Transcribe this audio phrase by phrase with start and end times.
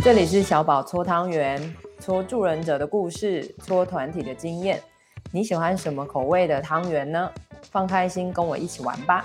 [0.00, 4.80] 这里是小宝搓汤圆，搓助人者的故事，搓团体的经验。
[5.32, 7.28] 你喜欢什么口味的汤圆呢？
[7.70, 9.24] 放开心，跟我一起玩吧。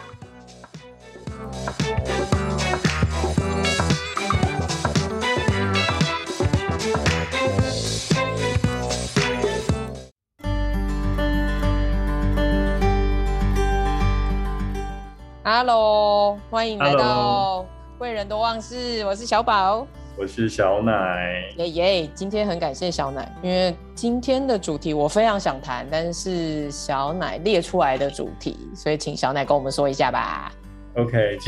[15.44, 17.64] Hello，欢迎来到
[18.00, 19.88] 贵人多忘事，我是小宝。
[20.16, 22.10] 我是小奶，耶耶！
[22.14, 30.52] 今天很感谢小奶，因为今天的主题我非常想谈，但是小奶列出来的主题，所以请小奶跟我们说一下吧。
[30.96, 31.40] OK，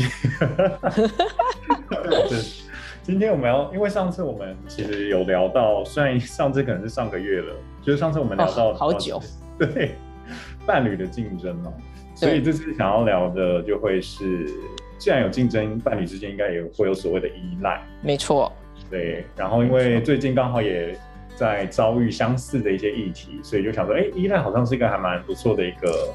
[3.04, 9.22] 今天我们要，因为上次我们其实有聊到，虽然上次可能是上个月了，就是上次我们聊到、哦、好久，
[9.56, 9.92] 对
[10.66, 11.72] 伴侣的竞争嘛，
[12.16, 14.50] 所以这次想要聊的就会是。
[14.98, 17.82] 既然有竞争，伴侣之间应该也会有所谓的依赖。
[18.02, 18.52] 没错。
[18.90, 20.96] 对，然后因为最近刚好也
[21.34, 26.08] 在遭遇相似的一些议题，所以就想说，哎，依赖好像是一个还蛮不错的一个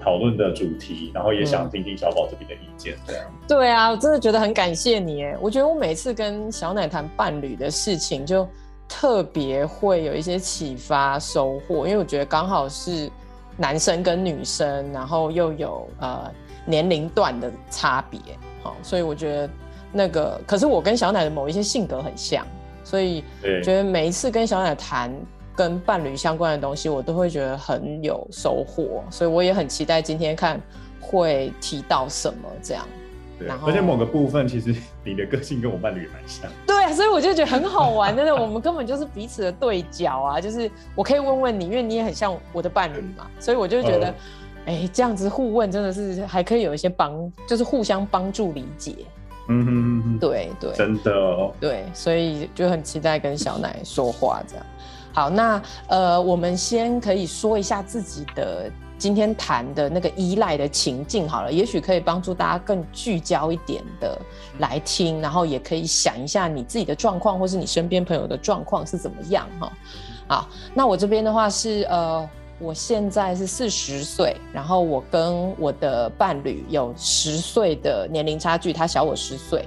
[0.00, 2.94] 讨论的主题，然后也想听听小宝这边的意见。
[3.06, 3.24] 这样。
[3.48, 8.48] 对啊，我真的觉得很感谢你哎，我觉得我每次跟小奶谈伴侣的事情，就
[8.88, 13.10] 特别会有一些启发收获，因为我觉得刚好是
[13.56, 16.32] 男生跟女生，然后又有呃。
[16.64, 18.20] 年龄段的差别，
[18.62, 19.50] 好，所以我觉得
[19.92, 22.46] 那个，可是我跟小奶的某一些性格很像，
[22.84, 23.24] 所以
[23.62, 25.12] 觉得每一次跟小奶谈
[25.56, 30.60] 跟伴侣相关的东西，我都会觉得很有收获，所以我也很期待今天看
[31.00, 32.86] 会提到什么这样。
[33.38, 34.72] 对，而且某个部分其实
[35.04, 36.48] 你的个性跟我伴侣也蛮像。
[36.64, 44.06] 对啊，所以我就觉得很好玩，真的，我们根本就是彼此的对角啊，就是我可以问问你，因为你也很像我的伴侣嘛，所以我就觉得。
[44.06, 44.14] 呃
[44.64, 48.94] 哎、欸，这样子互问真的是还可以有一些帮，就是互相帮助理解。
[49.48, 51.52] 嗯哼嗯哼，对对，真的哦。
[51.58, 54.64] 对，所以就很期待跟小奶说话这样。
[55.12, 64.16] 好，那呃，我们先可以说一下自己的今天谈的那个依赖的情境好了，也许可以帮助大家更聚焦一点的
[64.60, 69.72] 来听，然后也可以想一下你自己的状况，或是你身边朋友的状况是怎么样哈。
[70.28, 72.30] 好，那我这边的话是呃。
[72.62, 79.66] 我现在是四十岁，然后我跟我的伴侣有十岁的年龄差距，他小我十岁。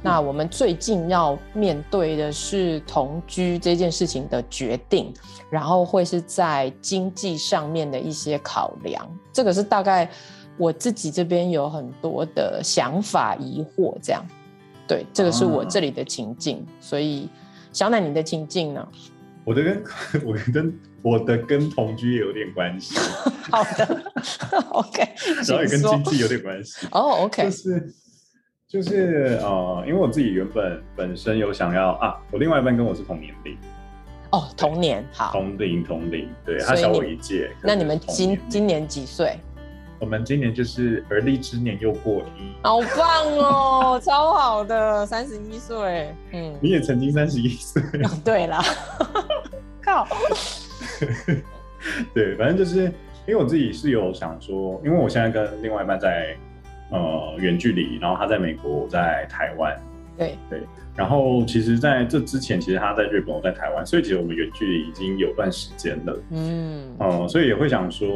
[0.00, 5.12] 那我们最近要面对的是同居这件事情的决定，
[5.50, 9.04] 然后会是在经济上面的一些考量。
[9.32, 10.08] 这个是大概
[10.56, 14.24] 我自己这边有很多的想法疑惑，这样。
[14.86, 16.58] 对，这个是我这里的情境。
[16.58, 17.28] 啊、所以
[17.72, 18.88] 小奶你的情境呢？
[19.44, 19.82] 我的跟
[20.24, 20.72] 我跟
[21.06, 22.98] 我的跟同居也有点关系。
[23.48, 24.12] 好的，
[24.74, 25.08] OK。
[25.46, 26.84] 然后也跟经济有点关系。
[26.90, 27.44] 哦、oh,，OK。
[27.44, 27.94] 就是
[28.68, 33.56] 就是呃，因为我自己原本本身有想要啊，我另外一半跟我是同年龄。
[34.32, 35.30] 哦、oh,，同年好。
[35.30, 37.52] 同龄同龄，对，他小我一届。
[37.62, 39.38] 那你们今今年几岁？
[40.00, 47.80] 我们今年就是而立之年又过一，好棒哦，超好的，三十一岁，嗯，你也曾经三十一岁，
[48.24, 48.60] 对啦，
[49.80, 50.06] 靠，
[52.14, 52.84] 对，反正就是
[53.26, 56.36] 因为我自己是有想说，因为我现在跟另外一半在
[56.90, 59.76] 呃远距离，然后他在美国，我在台湾，
[60.16, 60.60] 对对，
[60.94, 68.08] 然后其实在这之前，其实他在日本，我在台湾，所以其实我们远距离已经有段时间了，嗯，呃，所以也会想说。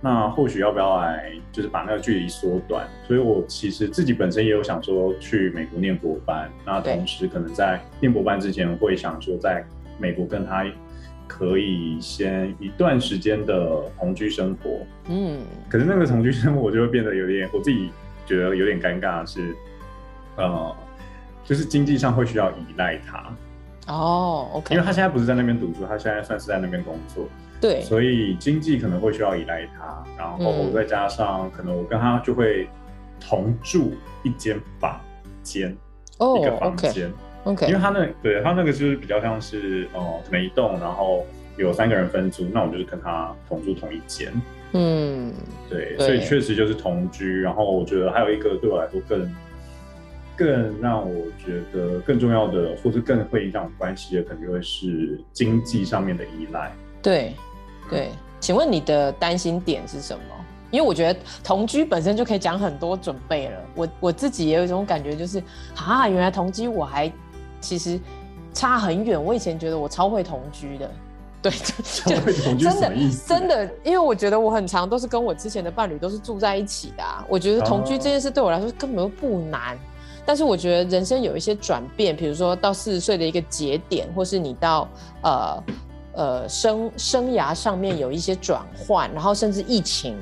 [0.00, 2.86] 那或许要不要来，就是把那个距离缩短？
[3.08, 9.64] 所以我其实自己本身也有想说去美国念博班，那同时可能在念博班之前会想说在
[9.98, 10.62] 美国跟他
[11.26, 14.86] 可以先一段时间的同居生活。
[15.08, 17.90] 嗯，可是那个同居生活就会变得有点，我自己
[18.26, 19.56] 觉得有点尴尬的是，
[20.36, 20.76] 呃，
[21.44, 23.24] 就是经济上会需要依赖他。
[23.86, 27.26] 哦，OK，因为他现在不是在那边读书，他现在算是在那边工作。
[27.60, 32.68] 对，所以经济可能会需要依赖他，然后再加上可能我跟他就会
[33.20, 35.00] 同住一间房
[35.42, 35.74] 间，
[36.18, 37.10] 哦，一个房间
[37.44, 41.24] ，OK，因为他那对他那个就是比较像是哦，每、呃、一栋，然后
[41.56, 44.32] 有三个人分租，那我就是跟他同住同一间，
[44.72, 45.32] 嗯，
[45.70, 49.34] 对，对，所以确实就是同居，然后我觉得还有一个对我来说更
[50.36, 57.32] 更让我觉得更重要的，或是更会影响关系的，可能就会是经济上面的依赖，对。
[57.90, 58.08] 对，
[58.40, 60.24] 请问你的担心点是什么？
[60.70, 63.60] 因为我觉得同居本身就可以讲很多准备了。
[63.74, 65.38] 我我自己也有一种感觉，就是
[65.76, 67.12] 啊，原来同居我还
[67.64, 67.98] 其实
[68.52, 69.22] 差很远。
[69.22, 70.90] 我以前觉得我超会同居的，
[71.42, 73.28] 对，超会同居什么意思？
[73.28, 77.24] 真的，真的，因为我觉得我很常都是跟我之前的伴侣都是住在一起的啊。
[77.28, 79.76] 我觉得同居这件事对我来说根本就不难。
[80.26, 84.88] 但是我觉得人生有一些转变，比如说到四十岁的一个节点，或是你到
[85.22, 85.62] 呃
[86.14, 90.16] 呃生生涯上面有一些转换，然后甚至疫情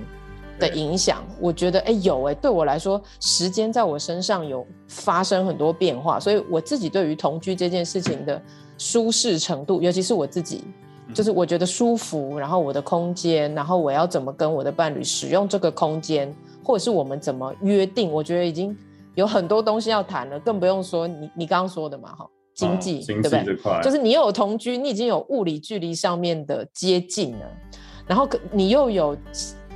[0.58, 8.40] 的影响，我觉得哎、欸、有哎、欸，对我来说，时间在我身上有发生很多变化，所以我自己对于同居这件事情的
[8.78, 10.64] 舒适程度，尤其是我自己，
[11.14, 16.34] 就是我觉得舒服，然后我的空间，然后我要怎么跟我的伴侣使用这个空间，
[16.64, 18.76] 或者是我们怎么约定，我觉得已经。
[19.14, 23.82] 有很多东西要谈了，更不用说你你刚刚说的嘛，哈，经济、哦、经济对不对？
[23.82, 27.46] 就是你又有同居，你已经有物理距离上面的接近了，
[28.06, 29.14] 然后你又有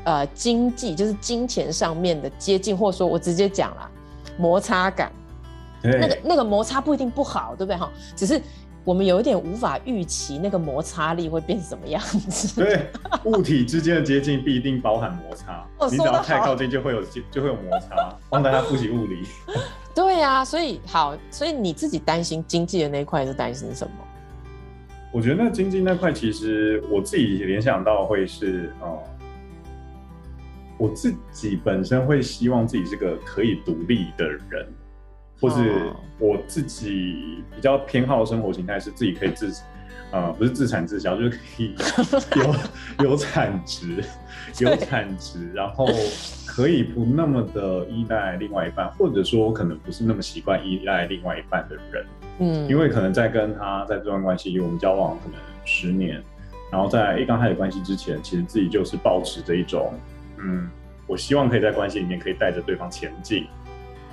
[0.07, 3.91] 呃经济，就是金钱上面的接近，或者说我直接讲了
[4.39, 5.13] 摩擦感，
[5.83, 7.93] 那个那个摩擦不一定不好，对不对哈？
[8.17, 8.41] 只是。
[8.87, 12.63] 我们有一点无法预期那个摩擦力会变成什么样子。
[12.63, 12.87] 对，
[13.25, 15.67] 物体之间的接近必定包含摩擦。
[15.79, 17.97] 哦、你只要太靠近，就会有就会有摩擦。
[18.31, 19.25] 帮大家复习物理。
[19.93, 23.93] 对呀、啊，所以好，所以你自己担心经济的那一块是担心什么？
[25.13, 29.16] 我觉得那经济那块，其实我自己联想到会是哦、嗯，
[30.79, 34.67] 我自己本身会希望自己是个可以独立的人。
[35.39, 39.53] 或是我自己比较偏好的生活形态是自己可以自，
[40.11, 41.75] 呃，不是自产自销，就是可以
[42.99, 44.03] 有 有产值，
[44.61, 45.87] 有产值，然后
[46.47, 52.07] 可以不那么的依赖另外一半，或者说可能不是那么习惯依赖另外一半的人，
[52.39, 56.19] 嗯，因为可能在跟他在这段关系，我们交往可能十年，
[56.73, 59.93] 然后在一刚开始关系之前，其实自己就是保持着一种，
[60.39, 60.69] 嗯，
[61.07, 63.47] 我希望可以在关系里面可以带着对方前进。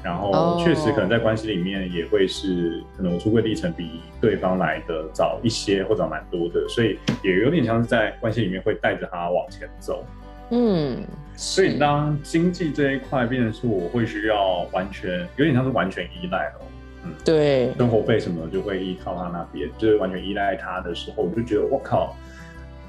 [0.03, 10.05] 然后确实可能在关系里面也会是可能我出柜历程比对方来的早一些或者蛮多的，所以也有点像是在关系里面会带着他往前走。
[10.49, 11.01] 嗯，
[11.37, 16.61] 所以当经济这一块变成是我会需要完全有点像是完全依赖了。
[17.05, 22.13] 嗯，对，生活费什么就会依靠他那边，就是完全依赖他的时候，我就觉得我靠，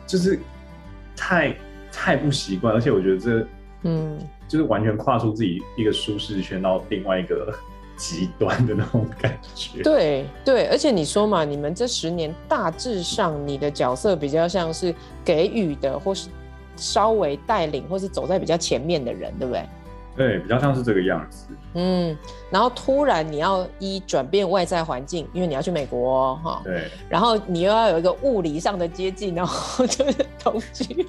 [0.05, 0.37] 就是
[1.17, 1.55] 太
[1.95, 3.47] 太不习惯，而且我觉得这
[3.83, 4.19] 嗯。
[4.47, 7.53] 就是完全跨出自己一个舒适圈到另外一个
[7.97, 9.83] 极端的那种感觉。
[9.83, 14.95] 对对，而且你说嘛，你们这十年大致上你的角色比较像是
[15.25, 16.29] 给予的，或是
[16.77, 19.65] 稍微带领，或是走在比较前面的人，对不对？
[20.17, 21.47] 对，比较像是这个样子。
[21.75, 22.17] 嗯，
[22.51, 26.61] 然后突然你要一转变外在环境，因为你要去美国哈、哦。
[26.63, 26.89] 对。
[27.09, 31.07] 然后你又要有一个物理上的接近，然后就是同居，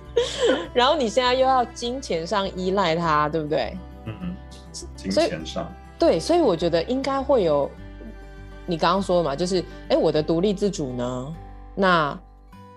[0.74, 3.78] 然后你现在又要金钱上依赖他，对不对？
[4.06, 4.36] 嗯嗯。
[4.96, 5.72] 金钱上。
[5.98, 7.69] 对，所以我觉得应该会有，
[8.66, 11.34] 你刚刚说的嘛，就是哎，我的独立自主呢？
[11.75, 12.19] 那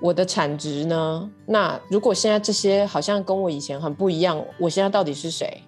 [0.01, 1.31] 我的产值呢？
[1.47, 5.63] 那如果现在这些好像跟我以前很不一样，我现在到底是谁？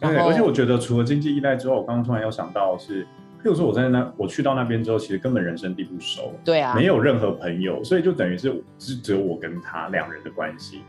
[0.00, 10.80] 对，而且我觉得除了经济依赖之后，我刚刚突然又想到是，譬如说我在那，我去到那边之后，其实根本人生地不熟，对啊，没有任何朋友，所以就等于是只只有我跟他两人的关系，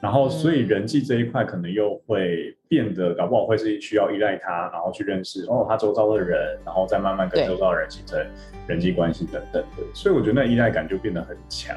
[0.00, 8.18] 然后所以人际这一块可能又会变得，搞不好会是需要依赖他，然后去认识哦他周遭的人，然后再慢慢跟周遭的人形成
[8.68, 11.76] 人际关系等等的，所以我觉得那依赖感就变得很强。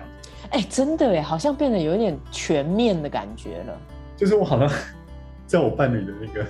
[0.52, 3.78] 哎、欸，真的哎，好像变得有点全面的感觉了，
[4.16, 4.70] 就是我好像
[5.48, 6.46] 在我伴侣的那个。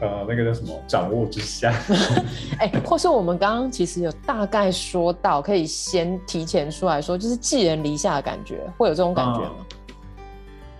[0.00, 0.80] 呃，那个叫什么？
[0.86, 1.72] 掌握之下，
[2.58, 9.50] 哎、欸，或是我们刚刚其实有大概说到，可以先提前出来说，就是寄人篱下的感觉，会有这种感觉吗？
[9.58, 9.66] 嗯、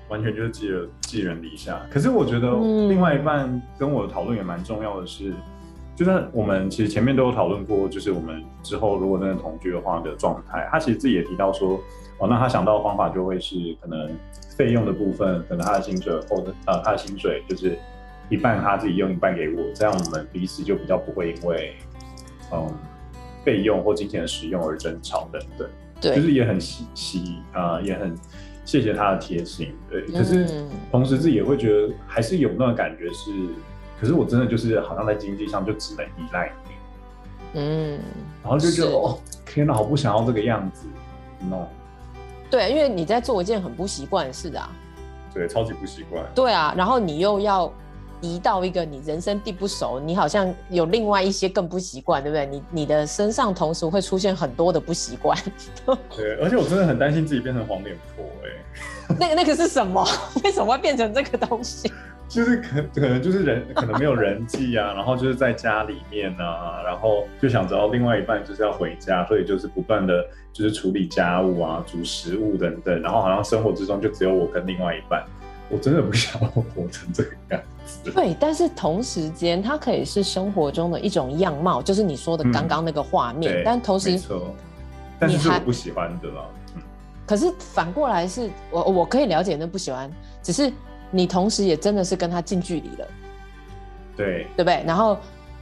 [0.09, 1.81] 完全就是寄人寄人篱下。
[1.91, 2.49] 可是我觉得
[2.89, 5.37] 另外一半跟我的讨论也蛮重要的是，嗯、
[5.95, 10.69] 就是我们其实前面都有讨论过，就是我们之后如果真的同居的话的状态。
[10.71, 11.81] 他其实自己也提到说，
[12.19, 14.11] 哦，那他想到的方法就会是可能
[14.57, 17.79] 费用的部分，可能他的薪水或者呃他的薪水就是。
[18.31, 21.75] 一半他自己用，一半给我，这样我们彼此就比较不会因为，
[22.53, 22.73] 嗯，
[23.45, 25.69] 费用或金钱的使用而争吵等等。
[26.01, 28.17] 对，就是也很喜喜啊、呃，也很
[28.65, 29.75] 谢谢他的贴心。
[29.91, 33.31] 对，可是同时自己也会觉得还是有那种感觉是，
[34.01, 37.61] 可是我真的就是好像在经济上就只能依赖你。
[37.61, 38.01] 嗯，
[38.45, 40.87] 然后就觉得哦，天哪，好不想要这个样子
[41.41, 41.67] ，no。
[42.49, 44.71] 对，因为你在做一件很不习惯的事啊。
[45.35, 46.25] 对，超级不习惯。
[46.33, 47.73] 对啊，然后你又要。
[48.21, 52.47] 移到一个你人生地不熟，你好像有另外一些更不习惯，对不对？
[52.47, 55.37] 你你的身上同时会出现很多的不习惯。
[56.17, 59.15] 对，而且我真的很担心自己变成黄脸婆哎。
[59.19, 60.07] 那个那个是什么？
[60.45, 61.93] 为什么会变成这个东西？
[62.29, 75.25] 就是可可能就是人可能没有人际啊，然后就是在家里面啊，然后就想着另外一半就是要回家，所以就是不断的就是处理家务啊、煮食物等等，然后好像生活之中就只有我跟另外一半。
[75.71, 78.11] 我真的不想要活成这个样子。
[78.11, 83.53] 对，但是同时间，它可以是生活中的一种样貌，就是你说的刚刚那个画面。
[83.53, 84.21] 嗯、但同时，
[85.19, 86.45] 但是是我不喜欢的啦。
[86.75, 86.83] 嗯。
[87.27, 90.11] 可是反过来是我我可以了解那不喜欢，
[90.43, 90.73] 只是
[91.11, 93.09] 你同时也真的是跟他近距离了。
[94.17, 94.47] 对。
[94.57, 94.83] 对不对？
[94.87, 95.17] 然后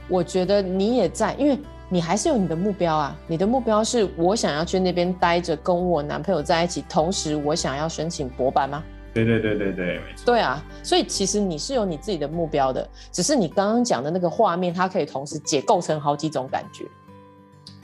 [0.07, 1.57] 我觉得你也在，因为。
[1.91, 3.17] 你还是有你的目标啊！
[3.25, 8.83] 你的目标是我想要去那边待着，跟我男朋友在一起，同时我想要申请博班吗？
[9.13, 10.25] 对对对对对，没错。
[10.25, 16.85] 对啊，所以其实你是有你自己的目标的，只是你刚刚讲的那个画面，它可以同时解构成好几种感觉。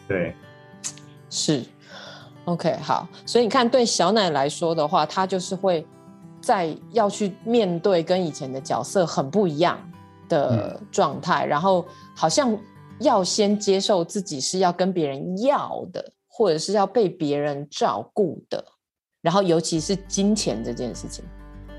[0.08, 0.36] 对，
[1.30, 1.64] 是。
[2.46, 3.08] OK，好。
[3.26, 5.86] 所以你看，对小奶来说的话，她就是会
[6.42, 9.80] 在要去面对跟以前的角色很不一样
[10.30, 12.58] 的状态，嗯、然后好像。
[13.00, 18.64] 要先接受自己是要跟别人要的，或者是要被别人照顾的，
[19.26, 21.26] 然后尤其是金钱这件事情，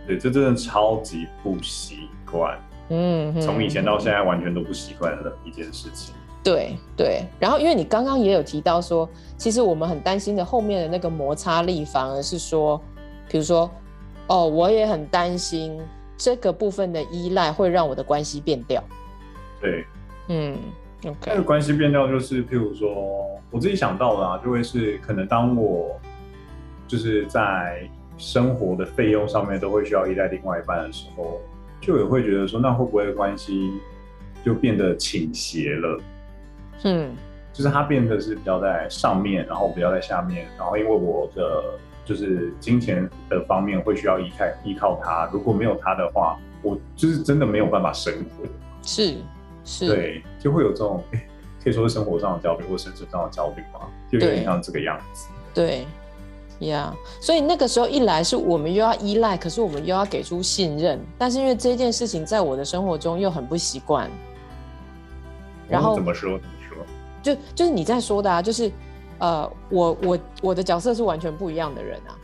[0.04, 6.12] 对，这真的超级不习惯，嗯，从以前到现在完全都不习惯的一件事情。
[6.42, 12.82] 对对，然后因为你刚刚也有提到说，其实我们很担心的后面的那个摩擦力，反而是说，
[13.28, 13.70] 比如说，
[14.26, 15.80] 哦，我也很担心
[16.16, 18.82] 这个部分的依赖会让我的关系变掉。
[19.60, 19.86] 对，
[20.30, 20.58] 嗯。
[21.20, 22.88] 个关系变掉，就是譬如说，
[23.52, 26.00] 我自己想到的啊，就会是可能当我
[26.86, 27.88] 就是在
[28.18, 31.40] 生活的费用上面都会需要依赖另外一半的时候，
[31.80, 33.72] 就也会觉得说，那会不会关系
[34.44, 36.00] 就变得倾斜了？
[36.84, 37.14] 嗯，
[37.52, 48.44] 就是它变得是比较在上面，然后比较在下面，然后因为我的就是金钱的方面会需要依靠依靠他，如果没有他的话，我就是真的没有办法生活。
[48.82, 49.16] 是。
[49.68, 51.02] 是对，就会有这种，
[51.60, 55.26] 可以说是生活上的焦虑，或生存上的焦虑嘛，就有点像这个样子。
[55.52, 55.84] 对，
[56.60, 57.24] 呀，yeah.
[57.24, 64.10] 所以那个时候一来是我们又要依赖，可是我们又要给出信任，但是因为这件事情在我的生活中又很不习惯。
[65.68, 66.38] 然后怎么说？
[66.38, 66.84] 怎么说？
[67.22, 68.70] 就就是你在说的啊，就是
[69.18, 72.14] 呃，我我我的角色是完全不一样的人啊，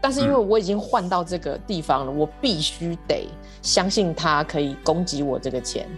[0.00, 3.28] 但是因为我已经换到这个地方了，嗯、我必须得
[3.62, 5.88] 相信他可以供给我这个钱。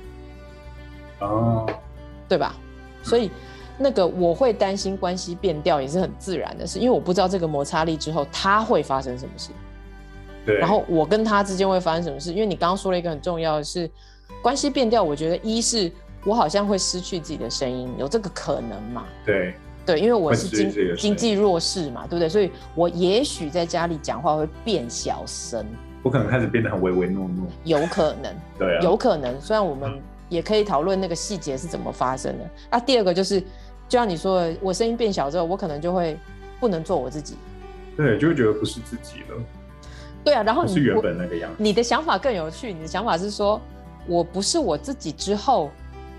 [1.20, 1.66] 哦，
[2.28, 2.54] 对吧？
[3.02, 3.30] 所以
[3.76, 9.50] 那个我会担心关系变调也是很自然的事，因为我不知道这个摩擦力之后他会发生什么事。
[10.46, 12.32] 对，然后我跟他之间会发生什么事？
[12.32, 13.90] 因为你刚刚说了一个很重要的是
[14.42, 15.90] 关系变调，我觉得一是
[16.24, 19.04] 我好像会失去自己的声音，有这个可能嘛？
[19.24, 19.54] 对
[19.84, 22.28] 对，因为我是经经济弱势嘛，对不对？
[22.28, 25.66] 所以我也许在家里讲话会变小声，
[26.02, 29.40] 我可能开始变得很唯唯诺诺，有可能，对啊，有可能。
[29.40, 30.00] 虽然我们。
[30.28, 32.44] 也可以讨论那个细节是怎么发生的。
[32.70, 36.16] 啊，第二个就是，就像你说的，我声音变小之后，我可能就会
[36.60, 37.36] 不能做我自己。
[37.96, 39.42] 对，就会觉得不是自己了。
[40.24, 41.56] 对啊，然后你是原本那个样子。
[41.58, 43.60] 你的想法更有趣，你的想法是说，
[44.06, 45.70] 我不是我自己之后，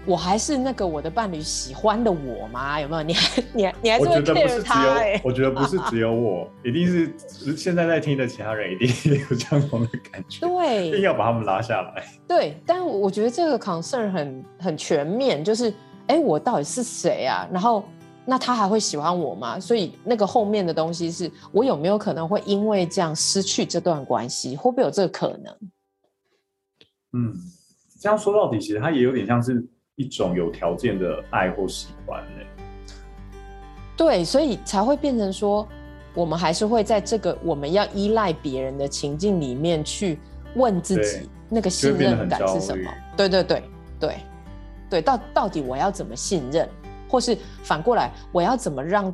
[0.06, 2.80] 我还是那个我的伴侣喜欢的我吗？
[2.80, 3.04] 有没有？
[3.04, 4.88] 你还 你还你还是会 care 他？
[4.94, 7.12] 哎，我觉得不是只有我，一定是
[7.58, 10.48] 现在在听的其他人一定也有这样的感觉。
[10.48, 12.06] 对，一定要把他们拉下来。
[12.28, 15.74] 对，但我觉得这个 concern 很很全面，就是
[16.08, 17.48] 哎，我到底是谁啊？
[17.52, 17.84] 然后
[18.26, 19.60] 那他还会喜欢我吗？
[19.60, 24.56] 所以那个后面的东西是我有没有可能会因为这样失去这段关系？
[24.56, 25.56] 会不会有这个可能？
[27.14, 27.34] 嗯，
[28.00, 29.66] 这样说到底，其实他也有点像是。
[29.96, 32.42] 一种有条件的爱或喜欢呢？
[33.96, 35.66] 对，所以才会变成说，
[36.14, 40.20] 我们还是会在这个我们要依赖别人的情境里面去
[40.56, 42.92] 问自己，那个信任感是什么？
[43.16, 43.64] 对对对
[43.98, 44.16] 对
[44.90, 46.68] 对，到到底我要怎么信任，
[47.08, 49.06] 或是反过来，我要怎么让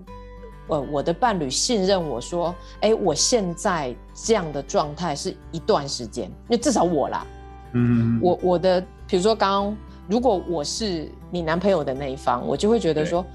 [0.68, 7.28] 呃我的伴侣信任我说，哎，我现在这样的状态是一段时间，因为至少我啦，
[7.74, 9.78] 嗯，我我的比如说刚刚。
[10.12, 13.26] 如果我是你男朋友的那一方，我就会觉得说，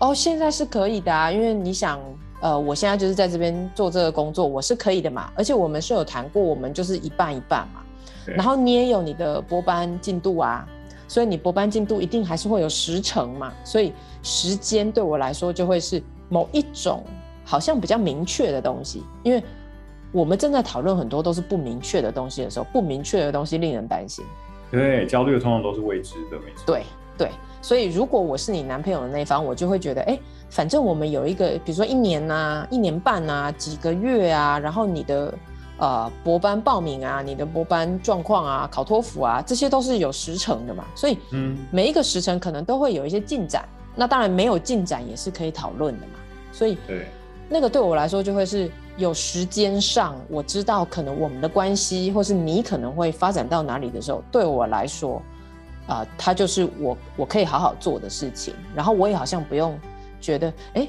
[0.00, 1.98] 哦，现在是可以的啊，因为你想，
[2.42, 7.80] 呃，我现在就是在这边做这个工作，我是可以的嘛，而且我们是有谈过，我们就是一半一半嘛，
[8.26, 10.68] 然后你也有你的博班进度啊，
[11.08, 13.90] 所以你博班进度一定还是会有时程嘛，所以
[14.22, 17.02] 时间对我来说就会是某一种
[17.46, 19.42] 好像比较明确的东西，因为
[20.12, 24.22] 我们正在讨论很多都是不明确的东西的时候，不明确的东西令人担心。
[24.70, 26.64] 对，焦虑的通常都是未知的，没错。
[26.66, 26.84] 对
[27.18, 35.34] 对，所以如果我是你男朋友的那一方，我就会觉得，哎，反正我们有一个，比如说一年呐、啊、一年半啊、几个月啊，然后你的
[35.78, 40.84] 呃博班报名啊、你的博班状况啊、考托福啊，这些都是有时程的嘛。
[40.94, 43.68] 所以，嗯，每一个时程可能都会有一些进展。
[43.96, 46.12] 那当然没有进展也是可以讨论的嘛。
[46.52, 47.06] 所以，对，
[47.48, 55.22] 那个对我来说就会是有时间上我知道可能我们的关系，或是你可能会发展到哪里的时候，对我来说，
[55.86, 58.54] 啊、呃，它就是我我可以好好做的事情。
[58.74, 59.78] 然后我也好像不用
[60.20, 60.88] 觉得，哎，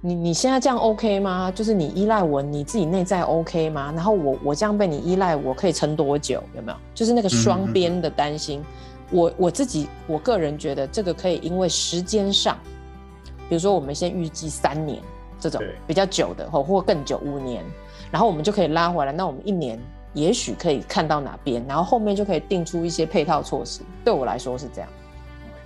[0.00, 1.50] 你你现在这样 OK 吗？
[1.50, 3.92] 就是你依赖我，你自己内在 OK 吗？
[3.94, 6.42] 然后我我这样被你依赖，我可以撑多久？
[6.54, 6.78] 有没有？
[6.94, 8.62] 就是那个双边的担心。
[9.10, 12.58] 我我自己我个人觉得这个可以，因为时间上，
[13.48, 15.00] 比如说我们先预计三年
[15.48, 17.64] 这种比较久的，或或更久五年，
[18.10, 19.12] 然后我们就可以拉回来。
[19.12, 19.78] 那我们一年
[20.12, 23.82] 也许可以看到哪边，然后后面就可以定出一些配套措施。
[24.04, 24.90] 对我来说是这样，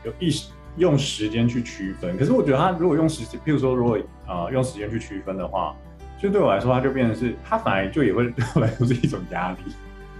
[0.05, 2.17] 有意识用时间去区分。
[2.19, 5.75] 可是我觉得他如果用时间，譬如说如果呃用时间去区分的话，
[6.21, 9.59] 就对我来说，他就变成是，他反而就也会对我来说是一种压力。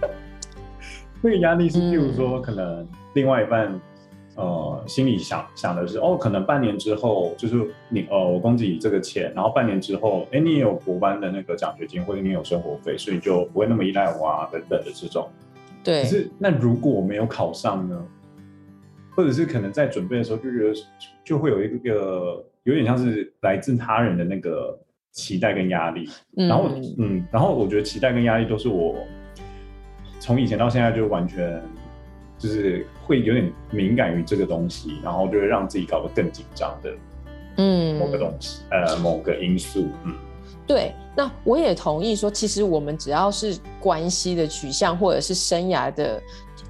[1.21, 2.87] 那个压力是，譬如说可能。
[3.13, 3.77] 另外一半，
[4.41, 7.55] 呃，心里想想的是，哦，可能半年之后，就是
[7.89, 15.29] 你，呃，我供给你这个钱，然后半年之后，哎，你也有国班的那个奖学金，或者你有生活费，所以就不会那么依赖我啊，等等的这种。
[15.83, 16.01] 对。
[16.01, 18.03] 可是，那如果我没有考上呢？
[19.13, 20.73] 或者是可能在准备的时候就觉得，
[21.23, 24.75] 就会有一个有点像是来自他人的那个
[25.11, 26.09] 期待跟压力。
[26.37, 26.47] 嗯。
[26.47, 28.95] 然后，嗯，然后我觉得期待跟压力都是我
[30.19, 31.61] 从以前到现在就完全。
[32.41, 36.91] 就是会有点敏感于这个东西，然后就会让自己搞得更紧张的，
[37.57, 40.15] 嗯，某个东西，嗯、呃，某个因素，嗯，
[40.65, 40.91] 对。
[41.15, 46.19] 那我也同意说，其实我们只要是关系的取向，或者是生涯的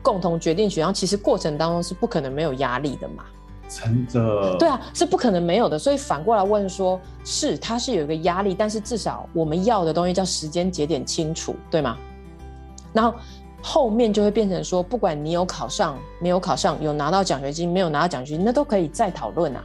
[0.01, 3.23] 共同决定取向，其实过程当中是不可能没有压力的嘛。
[3.69, 4.57] 真的？
[4.57, 5.79] 对啊，是不可能没有的。
[5.79, 11.97] 所以反过来问说，是它是有一个压力，但是至少我们要的东西叫时间节点清楚，对吗？
[12.91, 13.15] 然后。
[13.61, 19.63] 后面就会变成说，不管你有考上没有考上，有拿到奖学金没有拿到奖学金，那都可以再讨论啊。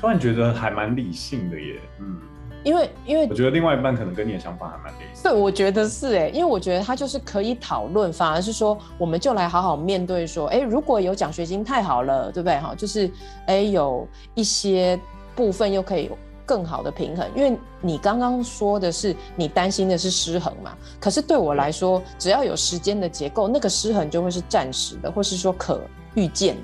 [0.00, 2.18] 突然觉得还蛮理性的耶，嗯，
[2.64, 5.24] 因为因为我觉得另外一半可能跟你的想法还蛮类似。
[5.24, 12.58] 对，我觉得是哎，因为我觉得他就是可以讨论，反而是说，我们就来好好面对说，哎，如果有奖学金太好了，对不对？
[12.60, 13.10] 哈，就是
[13.46, 14.98] 哎有一些
[15.34, 16.10] 部分又可以。
[16.50, 25.80] 更好的平衡，因为你刚刚说的是你担心的是失衡嘛，可是对我来说，只要有时间的结构，那个失衡就会是暂时的，或是说可
[26.14, 26.62] 预见的。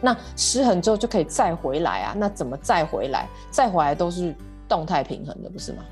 [0.00, 3.28] 那失衡之后就可以再回来啊，那怎么再回来？
[3.50, 4.34] 再回来都是
[4.66, 5.84] 动态平衡的，不是吗？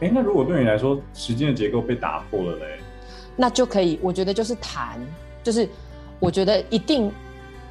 [0.00, 2.80] 哎，那如果对你来说时间的结构被打破了嘞？
[3.34, 5.00] 那就可以，我觉得就是谈，
[5.42, 5.66] 就是
[6.20, 7.10] 我觉得一定。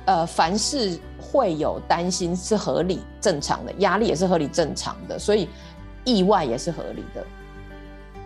[0.07, 5.49] 呃，凡事会有担心是合理正常的，压力也是合理正常的，所以
[6.05, 7.21] 意外也是合理的。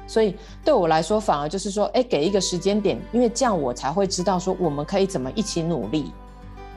[0.05, 6.11] 所以对我来说，反而就是说，哎，给一个时间点，因为这样我才会知道说我们可以怎么一起努力。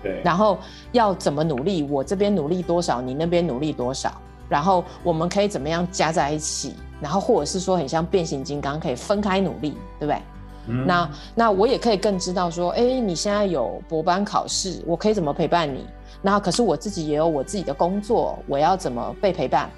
[0.02, 0.22] 对。
[0.24, 0.56] 然后
[0.92, 10.18] 要怎么努力，我这边努力多少，你那边努力多少，然后我们可以怎么样加在一起，然后或者是说很像变形金刚，可以分开努力，对不对？
[10.66, 15.84] 嗯、那那我也可以更知道说，哎，你现在有博班考试，我可以怎么陪伴你？
[16.22, 19.70] 那可是我自己也有我自己的工作，我要怎么被陪伴？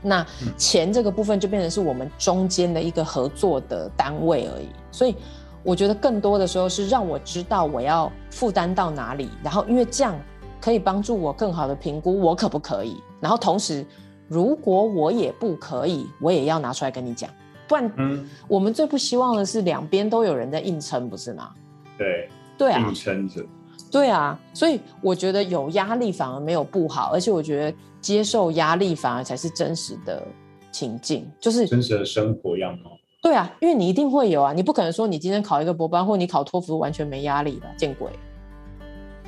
[0.00, 0.26] 那
[0.56, 4.68] 钱这个部分就变成是我们中间的一个合作的单位而已。
[4.90, 5.14] 所以
[5.62, 10.18] 我觉得更多的时候是让我知道我要负担到哪里，然后因为这样
[10.60, 12.96] 可以帮助我更好的评估我可不可以。
[13.20, 13.86] 然后同时，
[14.26, 17.30] 如果我也不可以，我也要拿出来跟你讲。
[17.72, 21.48] 不然，嗯，我们最不希望的是两边都有人在硬撑，不是吗？
[21.96, 23.42] 对，对啊，硬撑着。
[23.90, 30.22] 对啊，所以我觉得有压力反而没有不好，而且我觉得接受压力反而才是真实的
[30.70, 32.90] 情境，就是真实的生活样貌。
[33.22, 37.68] 对啊，因为你一定会有啊，你不可能说你今天考一个博班或你考托福完全没压力吧？
[37.78, 38.10] 见鬼！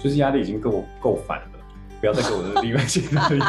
[0.03, 1.59] 就是压力已经够够烦了，
[1.99, 3.41] 不要再给我的另外一个压力。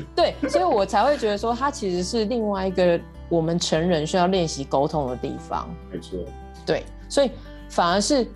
[0.16, 3.00] 对，所以我才会觉得说，它其实是另外一个。
[3.30, 6.18] 我们成人需要练习沟通的地方，没错。
[6.66, 7.30] 对，所以
[7.68, 8.28] 反而是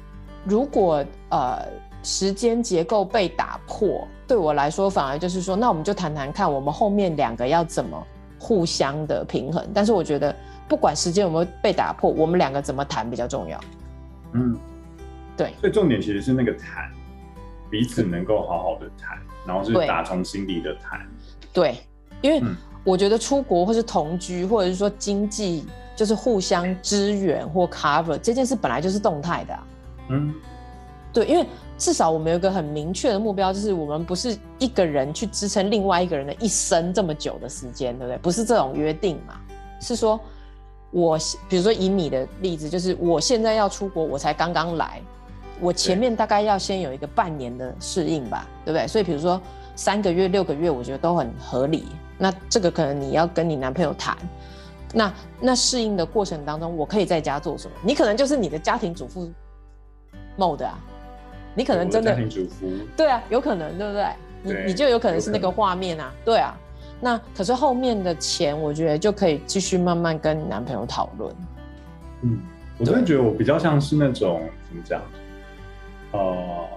[0.44, 1.66] 如果呃
[2.02, 8.06] 时间结构被打破，对我来说反而就是说，那我们就谈谈看，我们后面两个要怎么
[8.38, 9.66] 互相的平衡。
[9.74, 10.34] 但是我觉得，
[10.68, 13.60] 不管时间有没有被打破，我们两个怎么谈比较重要。
[14.32, 14.56] 嗯，
[15.36, 15.52] 对。
[15.60, 16.90] 所以重点其实是那个谈，
[17.68, 21.04] 彼此能够好好的谈，然后是打从心底的谈。
[21.52, 21.76] 对，
[22.22, 22.40] 因为。
[22.84, 25.64] 嗯我觉得出国或是同居，或者是说经济，
[25.96, 29.66] 就是互相支援或 cover 这件事本来就是动态的啊。
[30.10, 30.34] 嗯，
[31.10, 31.46] 对，因为
[31.78, 38.18] 至少我们有一个很明确的目标，就是我们不是一个人去支撑另外一个人的一生这么久的时间，对不对？
[38.18, 39.40] 不是这种约定嘛？
[39.80, 40.20] 是说，
[40.90, 41.18] 我
[41.48, 45.00] 比如说以你的例子，就是我现在要出国，我才刚刚来，
[45.58, 48.86] 我前面大概要先有一个半年的适应吧，对不对？
[48.86, 49.40] 所以比如说。
[49.74, 51.84] 三个月、六个月，我觉得都很合理。
[52.16, 54.16] 那这个可能你要跟你男朋友谈。
[54.92, 57.74] 那那适应的过程当中，我可以在家做什么？
[57.82, 59.28] 你可能就是你的家庭主妇
[60.38, 60.78] mode 啊，
[61.54, 64.06] 你可能真的家庭主妇，对啊，有可能，对不对？
[64.44, 66.54] 对你你就有可能是那个画面啊，对啊。
[67.00, 71.34] 那可是后面的钱，我觉得就可以继续慢慢跟你男朋友讨论。
[72.22, 72.38] 嗯，
[72.78, 75.02] 我真的觉得我比较像是那种怎么讲？
[76.12, 76.68] 呃，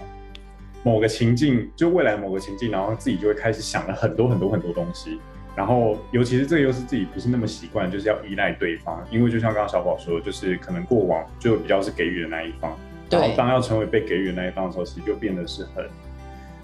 [0.88, 5.20] 某个情境，就未来某个情境，然后自己就会开始想了很多很多很多东西。
[5.54, 12.78] 然后，尤其是这个又是自己不是那么习惯，就是要依赖对方，因为就像刚刚小宝说的，就是可能过往就比较是给予的那一方，
[13.10, 15.90] 对然后当要成为被给予的那一方的时候，其实就变得是很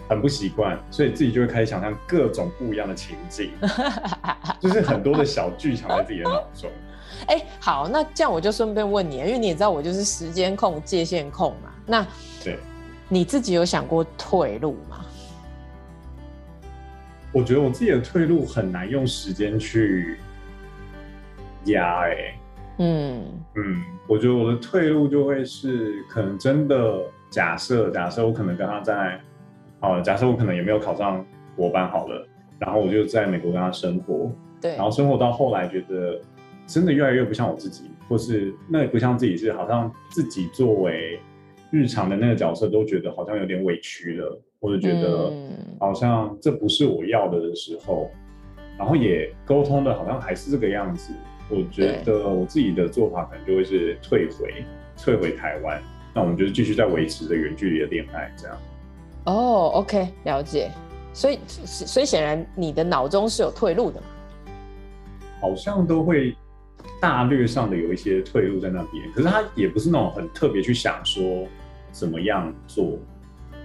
[0.08, 3.50] 很不习惯，所以自己就会开始想象各种不一样的情境，
[4.62, 6.70] 就是很多的小剧场在自己的脑中。
[7.28, 12.06] 哎，好，那这样我就顺便问你，因为你也知道我就是时间控、界限控嘛，那
[12.44, 12.60] 对，
[13.14, 15.06] 你自己有想过退路吗？
[17.32, 20.18] 我觉得我自己的退路很难用时间去
[21.66, 22.36] 压，哎、欸，
[22.80, 23.24] 嗯。
[23.54, 29.22] 嗯，我觉得我的退路就会是，可能真的假设假设我可能跟他在，
[29.80, 31.24] 好，假设我可能也没有考上
[31.56, 36.20] 国班好了，然后我就在美国跟他生活，对，然后生活到后来觉得
[36.66, 41.20] 真的越来越不像我自己，或是那也不像自己，是好像自己作为
[41.74, 44.40] 日常的那个角色都觉得好像有点委屈了。
[44.62, 45.30] 或者觉得
[45.78, 48.10] 好像这不是我要的的时候，
[48.56, 51.12] 嗯、然后也沟通的好像还是这个样子。
[51.50, 54.64] 我觉得我自己的做法可能就会是退回，
[54.96, 55.84] 退回台湾。
[56.14, 58.58] 那我们就是继续在维持着远距离的恋爱这样。
[59.26, 60.72] 哦，OK，了解。
[61.12, 64.08] 所以，所以显然你的脑中是有退路的嘛？
[65.42, 66.34] 好像都会
[67.02, 71.46] 大略上的有一些退路在那边，可是他也不是那种很特别去想说
[71.94, 72.98] 怎么样做。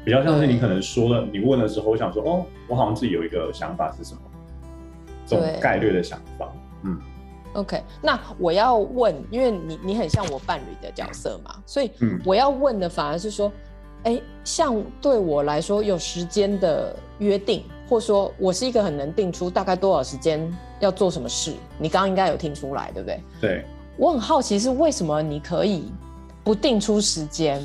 [0.05, 4.21] 比较像是你可能说了，你问的时候，我想说，哦，我好像自己有一个想法是什么，
[5.27, 6.51] 这种概率的想法。
[6.85, 6.99] 嗯
[7.55, 11.91] ，OK，那我要问，因为你你很像我伴侣的角色嘛，所以
[12.25, 13.53] 我要问的反而是说，
[14.05, 20.41] 哎、嗯，像对我来说有时间的约定，或说我是一个很能定出大概多少时间
[20.81, 23.21] 要做什么事，你刚刚应该有听出来，对不对？
[23.41, 23.65] 对，
[23.99, 25.93] 我很好奇是为什么你可以
[26.45, 27.61] 不定出时间。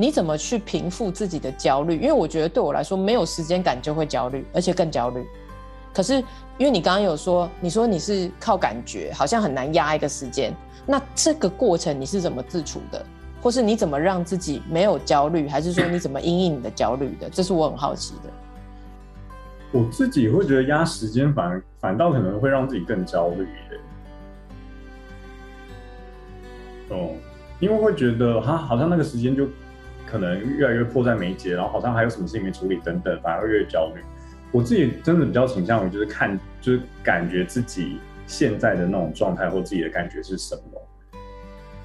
[0.00, 1.96] 你怎么去平复自己的焦虑？
[1.96, 5.26] 因为我觉得对我来说，没有时间感就会焦虑，而且更焦虑。
[5.92, 6.14] 可是
[6.56, 10.54] 因为你刚刚有说，你说你是靠感觉，好像很难压一个时间。
[10.86, 13.04] 那这个过程你是怎么自处的？
[13.42, 15.48] 或是你怎么让自己没有焦虑？
[15.48, 17.28] 还是说你怎么因应你的焦虑的？
[17.28, 18.30] 这是我很好奇的。
[19.72, 23.80] 我自己会觉得压时间反而反倒可能会让自己更焦虑耶。
[26.90, 27.10] 哦，
[27.58, 29.48] 因为会觉得哈，好像那个时间就。
[30.10, 34.00] 可能越来越迫在眉睫，然后好像还有什么事情没处理等等，反而会越焦虑。
[34.50, 40.62] 我自己真的比较倾向于就是看，就是感觉自己现在的那种状态或自己的感觉是什么。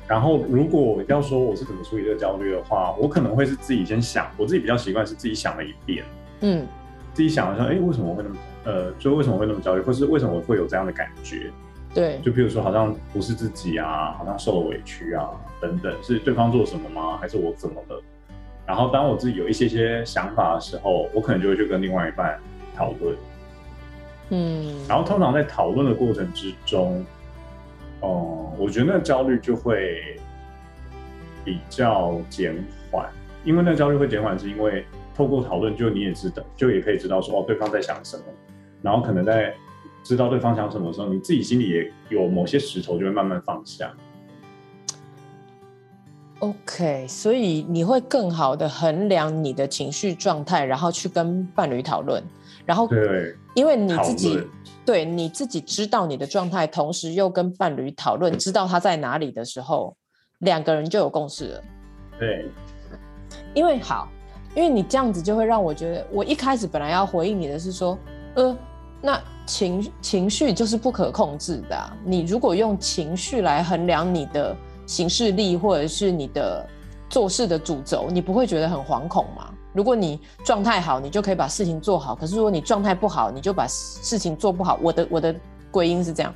[0.08, 6.06] 然后如果要说我是怎么处理这个焦虑的话，我可能会是自己先想，我自己比较习惯是自己想了一遍，
[6.42, 6.66] 嗯，
[7.14, 11.52] 自己想了说，哎，为什么会那么，呃，就为什么会那么焦虑，或是为什么我会有这样的感觉？
[11.94, 15.30] 对，就比如说好像不是自己啊，好像受了委屈啊
[15.62, 17.18] 等等，是对方做什么吗？
[17.18, 18.02] 还是我怎么了？
[18.66, 22.40] 然后，当我自己有一些些想法的时候，我可能就会去跟另外一半
[22.74, 23.16] 讨论。
[24.30, 27.06] 嗯，然后通常在讨论的过程之中，
[28.00, 30.18] 哦、嗯，我觉得那个焦虑就会
[31.44, 32.56] 比较减
[32.90, 33.10] 缓，
[33.44, 38.24] 因为那个焦虑会减缓，是因为透过讨论，就你也知道，就也可以知道说哦，对方在想什么，
[38.82, 39.54] 然后可能在
[40.04, 43.92] 知道对方想什么的时候，你自己心里也有某些石头就会慢慢放下。
[46.44, 52.22] OK，所以你会更好的衡量你的情绪状态，然后去跟伴侣讨论，
[52.66, 54.46] 然后对，因为你自己
[54.86, 59.96] 对你自己知道你的状态，同时又跟伴侣讨论，知道他在哪里的时候，
[60.40, 61.62] 两个人就有共识了。
[62.20, 62.46] 对，
[63.54, 64.10] 因为好，
[64.54, 67.98] 因为你这样子就会让我觉得，我一开始本来要回应你的是说，
[68.36, 68.58] 呃，
[69.02, 74.54] 那情情绪就是不可控制的啊，你如果用情绪来衡量你的。
[74.86, 76.66] 行事力或者是你的
[77.10, 79.50] 做事的主轴，你不会觉得很惶恐吗？
[79.74, 84.78] 如果你状态好，你就可以把事情做好；可是如果你状态不好，你就把事情做不好。
[84.82, 85.36] 我的我的
[85.72, 86.32] 归因是这样，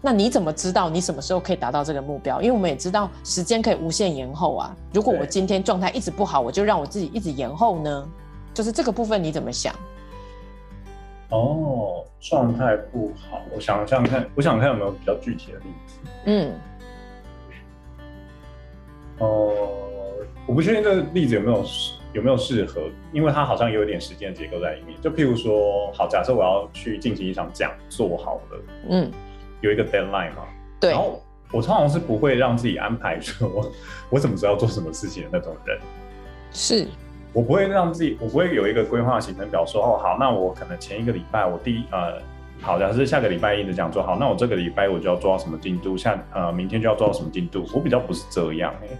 [0.00, 2.42] 那你怎么知道你什么时候可以达到这个目标？
[2.42, 4.76] 因为我们也知道时间可以无限延后啊。
[4.92, 8.08] 如果我今天状态一直不好，我就让我自己一直延后呢？
[8.52, 9.72] 就是这个部分你怎么想？
[11.28, 15.94] 哦，状态不好，我想想看，我想看有没有比较具体的例子。
[16.24, 16.52] 嗯。
[19.18, 21.64] 哦、呃，我不确定这个例子有没有
[22.12, 25.00] 有没有适合，因为它好像也有点时间结构在里面。
[25.00, 28.58] 就譬如说，好，假设我要去进行一场讲座，好了，
[28.90, 29.10] 嗯，
[29.60, 30.44] 有一个 deadline 嘛，
[30.80, 30.90] 对。
[30.90, 31.22] 然后
[31.52, 33.70] 我通常是不会让自己安排说，
[34.10, 35.78] 我怎么知道做什么事情的那种人。
[36.50, 36.86] 是，
[37.32, 42.20] 我不会让自己，我不会有一个规划行程表说，说哦，好，那我可能前一个礼拜我第一呃。
[42.62, 45.96] 好，假设下个礼拜一的讲座，好，那我这个礼拜我就要做到什么进度？
[45.96, 47.66] 下呃，明天就要做到什么进度？
[47.74, 48.96] 我比较不是这样哎、欸，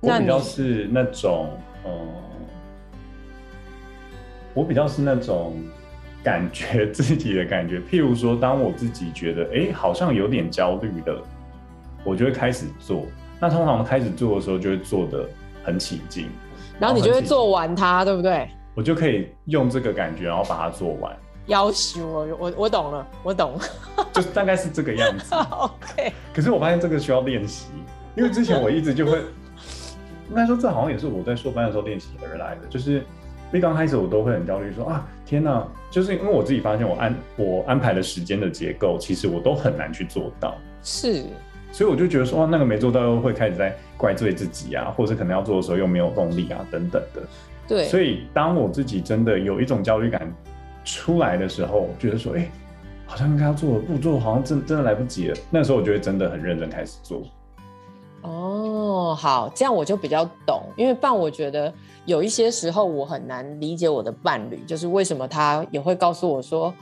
[0.00, 1.48] 我比较是那种，
[1.84, 1.90] 呃，
[4.52, 5.54] 我比较是那种
[6.24, 7.78] 感觉自己的感觉。
[7.78, 11.16] 譬如说，当我自己觉得哎、欸，好像有点焦虑的，
[12.02, 13.06] 我就会开始做。
[13.38, 15.24] 那通常开始做的时候，就会做的
[15.62, 16.28] 很起劲，
[16.80, 18.48] 然后你就会做完它，对不对？
[18.74, 21.16] 我就可以用这个感觉，然后把它做完。
[21.46, 23.60] 要求我，我我懂了，我懂了，
[24.12, 25.34] 就大概是这个样子。
[25.50, 26.12] OK。
[26.34, 27.68] 可是我发现这个需要练习，
[28.16, 29.18] 因为之前我一直就会，
[30.28, 32.66] 应该说这好像也是我在硕班的时候练习而来的。
[32.68, 35.66] 就是，因为刚开始我都会很焦虑，说啊，天哪！
[35.88, 40.56] 就是因为我自己发现我安我安排的时间的结构，其实我都很难去做到。
[40.82, 41.24] 是。
[41.70, 47.22] 所以我就觉得说，那个没做到又会开始在怪罪自己啊，或者可能要做的时候又没有动力啊，等等的。
[47.68, 47.84] 对。
[47.84, 50.28] 所以当我自己真的有一种焦虑感。
[50.86, 52.50] 出来的时候，觉得说，哎、欸，
[53.06, 55.36] 好像应该要做的不做，好像真真的来不及了。
[55.50, 57.22] 那时候，我觉得真的很认真开始做。
[58.22, 61.72] 哦，好，这样我就比较懂，因为伴我觉得
[62.06, 66.72] 有一些时候我很难理解我的伴侣，就是为什么他也会告诉我说，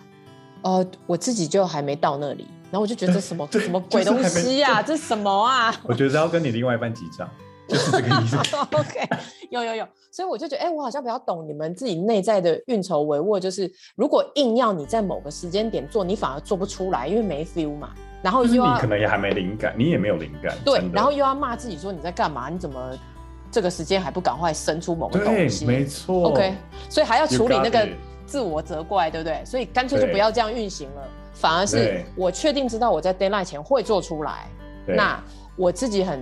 [0.63, 5.75] 哦、呃，我自己就还没到那里，然后我就觉得这什么这什么鬼东西呀、啊，这什么啊？
[5.85, 7.29] 我觉得要跟你另外一半记账。
[7.69, 8.37] 就是这个意思。
[8.73, 9.09] OK，
[9.51, 13.41] 有有有，所以我就觉得，哎、欸，我好像比较懂你们自己内在的运筹帷幄。
[13.41, 17.91] 就是如果硬要你在某个时间点做，你反而做不出来，因为没 feel 嘛。
[18.23, 20.57] 然后又要你可能也还没灵感，你也没有灵感。
[20.65, 22.49] 对，然后又要骂自己说你在干嘛？
[22.49, 22.99] 你怎么
[23.51, 25.65] 这个时间还不赶快生出某个东西？
[25.65, 26.31] 没错。
[26.31, 26.55] OK，
[26.89, 27.89] 所以还要处理那个
[28.27, 29.45] 自我责怪，对不对？
[29.45, 34.47] 所以干脆就不要这样运行了，反而是我确定知道我在 deadline 前会做出来。
[34.87, 35.23] 那
[35.57, 36.21] 我自己很。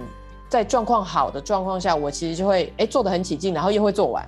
[0.53, 4.23] 在状况好的状况下，我其实就会哎、欸、做的很起劲，然后又会做完。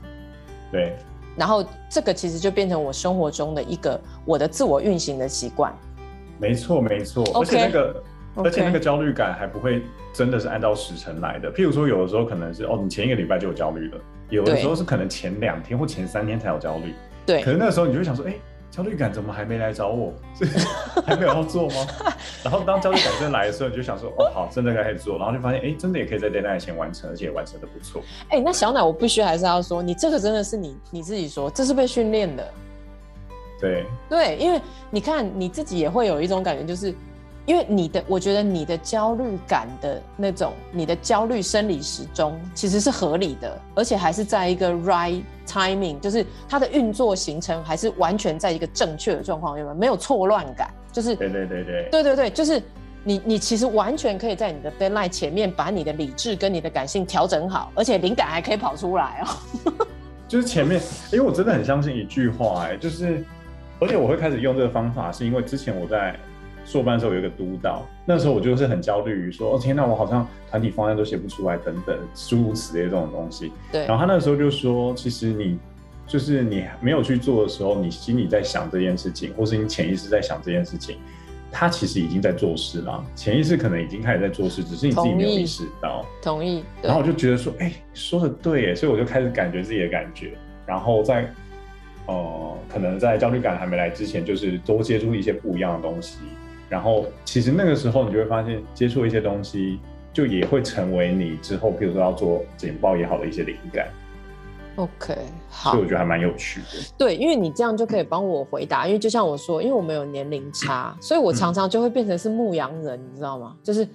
[0.72, 0.96] 对，
[1.36, 5.70] 然后这个其实就变成我生活中的一个我的自我运行的习惯。
[6.38, 7.22] 没错，没错。
[7.26, 8.02] Okay, 而且那个
[8.36, 8.44] ，okay.
[8.46, 9.82] 而且那个焦虑感还不会
[10.14, 11.52] 真的是按照时辰来的。
[11.52, 13.98] 譬如说，有的时候可能是哦，你前一个礼拜就有焦虑了；
[14.30, 16.94] 有的时候是可能前两天或前三天才有焦虑。
[17.26, 17.42] 对。
[17.42, 18.40] 可是那个时候你就会想说，哎、欸。
[18.74, 20.12] 焦虑感怎么还没来找我？
[20.36, 20.44] 是
[21.06, 21.86] 还没有要做吗？
[22.42, 28.02] 然后当焦虑感真的来的时候，你就想说：“哦，好，真的该开始做。”然后就发现，哎、欸，真的也可以在 deadline 前完成，而且完成的不错。
[28.30, 32.44] 哎、欸，那小奶，我必须还是要说，你这个真的是你你自己说，这是被训练的。
[33.60, 34.60] 对对，因为
[34.90, 36.92] 你看你自己也会有一种感觉，就是。
[37.46, 49.74] 因为你的，我觉得你的焦虑感的那种，你的焦虑生理时钟其实是合理的，而且还是在一个 right timing，就是它的运作行程还是完全在一个正确的状况，有没有？
[49.74, 52.62] 没有错乱感，就是对对对对，对对对，就是
[53.02, 59.84] 你你其实完全可以在你的 deadline 前面把你的理智跟你的感性调整好，而且灵感还可以跑出来哦。
[60.26, 60.80] 就是前面，
[61.12, 63.22] 因为我真的很相信一句话，哎，就是，
[63.78, 66.18] 而且我会开始用这个方法，是因为之前我在。
[66.64, 73.52] 硕班的时候有一个督导，那时候我就是很焦虑于说，哦天哪，我好像团体方案都写不出来，等等诸如此类这种东西。
[73.70, 73.86] 对。
[73.86, 75.58] 然后他那时候就说，其实你
[76.06, 80.96] 就是你没有去做的时候，你心里在想这件事情，或是你潜意识在想这件事情，
[81.52, 83.04] 他其实已经在做事了。
[83.14, 86.04] 潜意识可能已经开始在做事，只是你自己没有意识到。
[86.22, 86.64] 同意。
[86.82, 91.30] 然后我就觉得说，哎、欸，说的对耶，所以我就开始感觉自己的感觉，然后在
[92.06, 96.18] 呃，可能在焦虑感还没来之前，就是多接触一些不一样的东西。
[96.74, 99.78] 然后，其实那个时候你就会发现，接触一些东西，
[100.12, 103.86] 就也会成为你之后，譬如说要做简报也好的一些灵感。
[104.74, 105.16] OK，
[105.48, 106.84] 好，所以我觉得还蛮有趣的。
[106.98, 113.54] 对，因为你这样就可以帮我回答，因为就像我说，因为我们有年龄差，所以我常常就会变成是牧羊人，嗯、你知道吗？
[113.62, 113.86] 就是，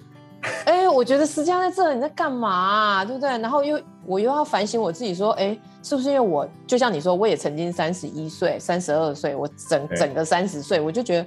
[0.64, 3.04] 哎，我觉得时间在这里，你在干嘛、啊？
[3.04, 3.28] 对不对？
[3.28, 11.26] 然后又我又要反省我自己，说，哎，是不是因为我就像你说，我也曾经三十一岁、三十二岁，我整整个三十岁，我就觉得。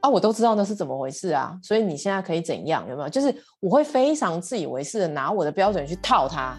[0.00, 2.88] 啊，我都知道那是怎么回事啊，所以你现在可以怎样？
[2.88, 3.08] 有没有？
[3.08, 6.56] 就是我会非常自以为是的拿我的标准去套他。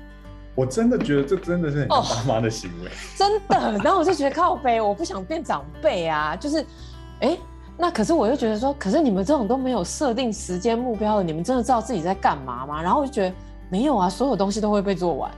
[0.53, 3.77] 我真的觉得这真的是很爸妈的行为，哦，真的。
[3.83, 6.35] 然后我就觉得靠背，我不想变长辈啊。
[6.35, 6.59] 就是，
[7.21, 7.39] 哎、欸，
[7.77, 12.81] 那可是我又觉得说，可是你们这种都没有设定时间目标的，你们真的知道自己在干嘛吗？
[12.81, 13.33] 然后我就觉得
[13.69, 15.31] 没有啊，所有东西都会被做完，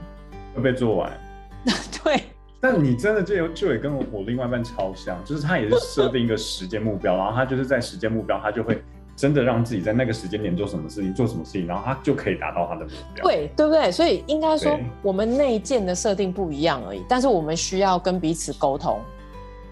[0.54, 1.12] 会被做完。
[2.02, 2.24] 对。
[2.64, 8.82] 但你真的就有就也跟我另外一半超像，就是他也是设定一个时间目标，然后他就是在时间目标，他就会
[9.14, 13.26] 真的让自己在那个时间点做什么事情，做什么事情，然后他就可以达到他的目标。
[13.26, 13.92] 对，对不对？
[13.92, 18.98] 所以应该说，我们内建的设定不一样而已，但是我们需要跟彼此沟通。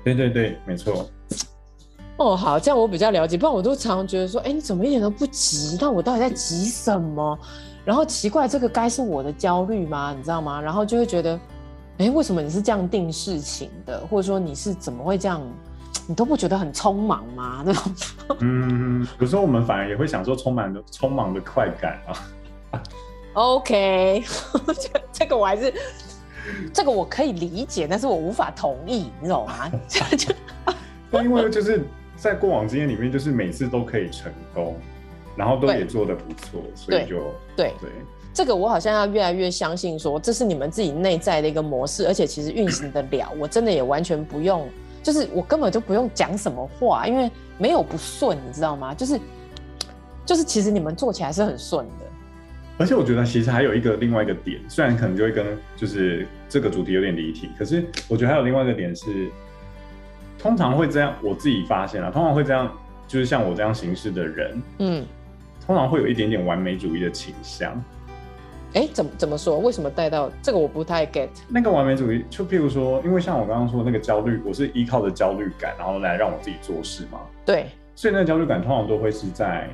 [0.04, 1.08] 对对对，没错。
[2.18, 3.38] 哦，好，这样我比较了解。
[3.38, 5.78] 不然我都常常觉得说，哎，你怎么一点都不急？
[5.80, 7.38] 那我到底在急什么？
[7.86, 10.14] 然后奇怪，这个该是我的焦虑吗？
[10.14, 10.60] 你知道吗？
[10.60, 11.40] 然后就会觉得，
[11.98, 14.04] 哎，为什么你是这样定事情的？
[14.06, 15.42] 或者说你是怎么会这样？
[16.08, 17.62] 你都不觉得很匆忙吗？
[17.64, 17.92] 那种，
[18.40, 22.82] 嗯，有时候我们反而也会享受充满的匆忙的快感啊。
[23.34, 24.22] OK，
[24.74, 25.72] 这这个我还是，
[26.74, 29.70] 这个我可以理解，但是我无法同意，你懂吗？
[31.22, 31.84] 因为就是
[32.16, 34.76] 在过往经验里面，就是每次都可以成功，
[35.36, 37.18] 然后都也做的不错，所以就
[37.54, 37.90] 对对，对，
[38.34, 44.66] 这个我好像要越来越相信，说这是你们自己内在的一个模式，而且其实运行得了，我真的也完全不用。
[45.02, 48.94] 就是我根本就不用讲什么话，因为没有不顺，你知道吗？
[48.94, 49.20] 就是
[50.24, 51.92] 就是，其实你们做起来是很顺的。
[52.78, 55.44] 而且我觉得其实还有一个另外一个点，虽然可能就会跟
[55.76, 59.28] 就是这个主题有点离题，可是我觉得还有另外一个点是，
[60.38, 62.72] 通常会这样，我自己发现啊，通常会这样，
[63.06, 65.04] 就是像我这样行事的人，嗯，
[65.66, 67.72] 通常会有一点点完美主义的倾向。
[68.74, 69.58] 哎，怎么怎么说？
[69.58, 70.56] 为什么带到这个？
[70.58, 71.28] 我不太 get。
[71.46, 77.20] 那个完美主义，就譬如说，因为像我刚刚说那个焦虑，我是依靠着焦虑感，然后来让我自己做事嘛。
[77.44, 77.66] 对。
[77.94, 79.68] 所以那个焦虑感通常都会是在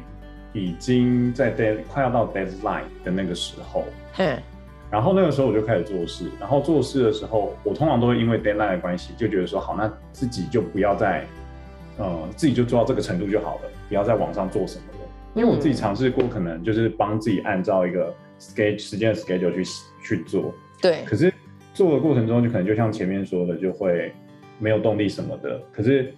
[0.52, 3.84] 已经在 dead 快要到 deadline 的那个时候。
[4.16, 4.36] 嗯。
[4.90, 11.24] 然后那个时候我就开始做事，然后做事的时候，我通常都会因为 deadline 的关系，就觉得说好，那自己就不要再，
[11.98, 15.08] 呃，自己就做到这个程度就好了，不要再往上做什么了。
[15.34, 18.12] 因为我自己尝试过，可能就是帮自己按照一个。
[18.38, 19.64] Schedule 时间的 schedule 去
[20.02, 21.04] 去做，对。
[21.04, 21.32] 可是
[21.74, 24.12] 做的过程中，就可能就像前面说的，就会
[24.58, 25.60] 没有动力什么的。
[25.72, 26.14] 可是，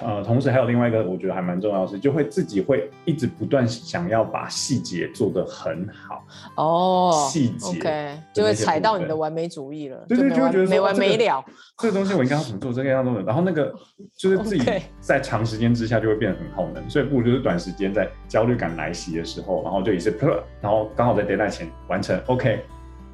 [0.00, 6.24] 呃，同时还有另外一个，我觉得还蛮重要的是，就会自己会一直不断想要把细节做得很好。
[6.56, 10.04] 哦，细节，OK，就会踩到你的完美主义了。
[10.08, 11.44] 对对，就会觉得没完没了。
[11.78, 12.72] 这个东西我应该要怎么做？
[12.72, 13.74] 这个样子，然后那个
[14.16, 14.64] 就是自己
[15.00, 20.16] 在长时间之下就会变得很耗能，所以不如就是短时间在焦虑感来袭的时候，然后就一次，
[20.60, 22.64] 然后刚好在 deadline 前完成，OK，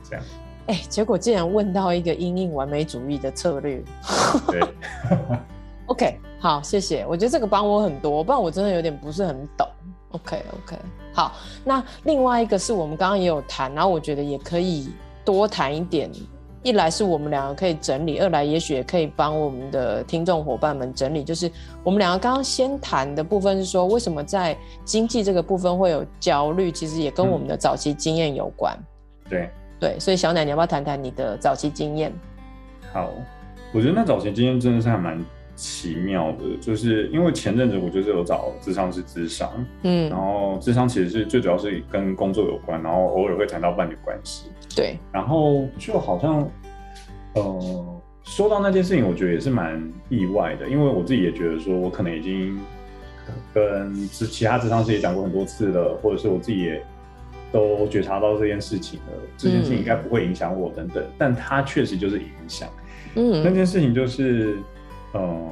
[0.02, 0.24] 这样。
[0.66, 3.82] 哎，结果竟然问到一个因应完美主义的策略。
[4.50, 4.60] 对，
[5.86, 7.06] OK，好，谢谢。
[7.08, 9.66] 我觉得这个帮我很多，不然我真的有点不是很懂。
[10.10, 10.76] OK，OK，
[11.10, 11.32] 好。
[11.64, 14.90] 那另外一个是我们刚刚也有谈，然后我觉得也可以
[15.24, 16.10] 多谈一点。
[16.62, 21.24] 一来是我们两个可以整理，二来也许也可以帮我们的听众伙伴们整理。
[21.24, 21.50] 就是
[21.82, 24.54] 我们两个刚刚先谈的部分是说，为什么在
[24.84, 28.76] 经济这个部分会有焦虑，其实也跟我们的早期经验有关。
[28.76, 32.12] 嗯、对对，所以小奶，你要不要谈谈你的早期经验？
[32.92, 33.08] 好，
[33.72, 35.18] 我觉得那早期经验真的是还蛮
[35.56, 44.46] 奇妙的，就是因为前阵子我就是有找智商是智商，嗯，然后智商其实是最主要是跟工作有关，然后偶尔会谈到伴侣关系。
[44.74, 46.50] 对，然后就好像，
[47.34, 52.58] 呃，说到那件事情，我觉得也是蛮意外的，因为我自己也觉得说，我可能已经
[53.52, 56.84] 跟其他智商师也讲过很多次了，或者是我自己也
[57.52, 62.68] 都觉察到这件事情了，这件事情应该不会影响我等等，嗯、但它确实就是影响。
[63.14, 64.58] 嗯，那件事情就是，
[65.14, 65.50] 呃，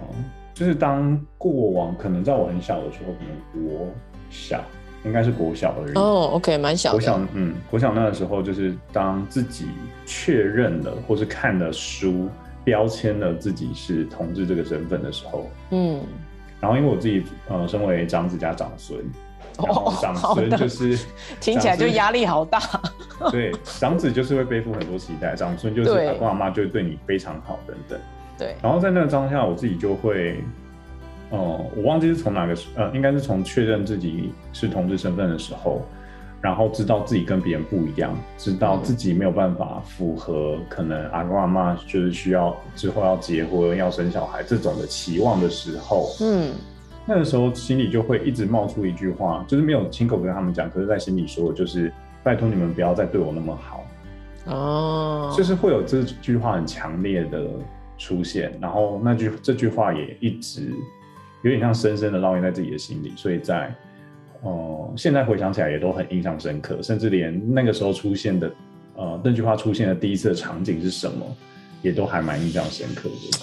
[0.52, 3.86] 就是当过往可能在我很小的时候，可能国
[4.28, 4.62] 小。
[5.04, 6.98] 应该是国小而已哦，OK，蛮小的。
[6.98, 9.66] 国小，嗯，国小那个时候，就是当自己
[10.06, 12.28] 确认了，或是看了书，
[12.62, 16.00] 标签了自己是同志这个身份的时候，嗯，
[16.60, 18.96] 然后因为我自己呃，身为长子加长孙，
[19.58, 20.98] 然后长孙就是、哦、
[21.40, 22.60] 听起来就压力好大。
[23.32, 27.98] 对，长子就是会背负很多期待，长孙就是阿公阿妈就会对你非常好等等。
[28.38, 30.42] 对，然后在那个当下，我自己就会。
[31.34, 35.80] 哦，我忘记是从哪个呃，应该是从确认自己是同志身份的时候，
[36.42, 46.52] 然后知道自己跟别人不一样，知道自己没有办法符合可能阿公阿妈就是需要之后要结婚要生小孩这种的期望的时候，嗯，
[47.06, 51.90] 那个时候心里就会一直冒出一句话，就是没有亲口跟他们讲，可是在心里说，就是
[52.22, 53.86] 拜托你们不要再对我那么好，
[54.54, 57.46] 哦，就是会有这句话很强烈的
[57.98, 60.72] 出现，然后那句这句话也一直。
[61.44, 63.74] 有点像深深的烙印在自己的心里，所以在，
[64.42, 68.54] 呃，现在回想起来也都很印象深刻，甚至连那个时候出现的，
[68.94, 71.26] 呃，那句话出现的第一次的场景是什么，
[71.82, 73.38] 也都还蛮印象深刻的。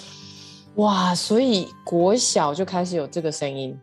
[0.76, 3.78] 哇，所以国小就开始有这个声音，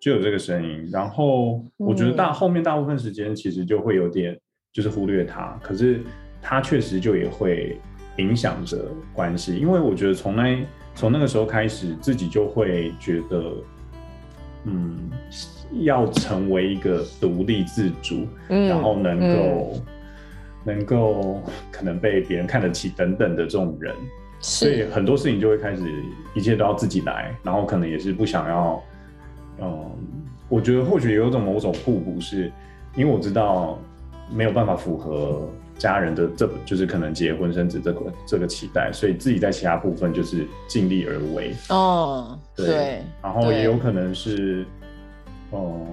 [0.00, 4.38] 就有这个声音，然后我觉得大、嗯、后面大部分时间其实就会有点
[4.72, 6.00] 就是忽略它，可是
[6.40, 7.76] 它确实就也会
[8.18, 8.78] 影响着
[9.12, 10.58] 关系，因为我觉得从来。
[10.94, 13.50] 从那个时候开始，自己就会觉得，
[14.64, 15.10] 嗯，
[15.84, 19.82] 要成为一个独立自主，嗯、然后能够、嗯、
[20.64, 23.94] 能够可能被别人看得起等等的这种人，
[24.38, 25.82] 所以很多事情就会开始
[26.34, 28.82] 一切都要自己来，然后可能也是不想要，
[29.62, 29.90] 嗯，
[30.50, 32.52] 我觉得或许有一种某种互补，是
[32.94, 33.78] 因为我知道
[34.30, 35.48] 没有办法符合
[35.82, 41.52] 家人的这就是可能结婚生子这个这个期待，所以自己在其他部分就是尽力而为。
[41.70, 44.64] 哦，对，对然后也有可能是。
[45.54, 45.86] 嗯，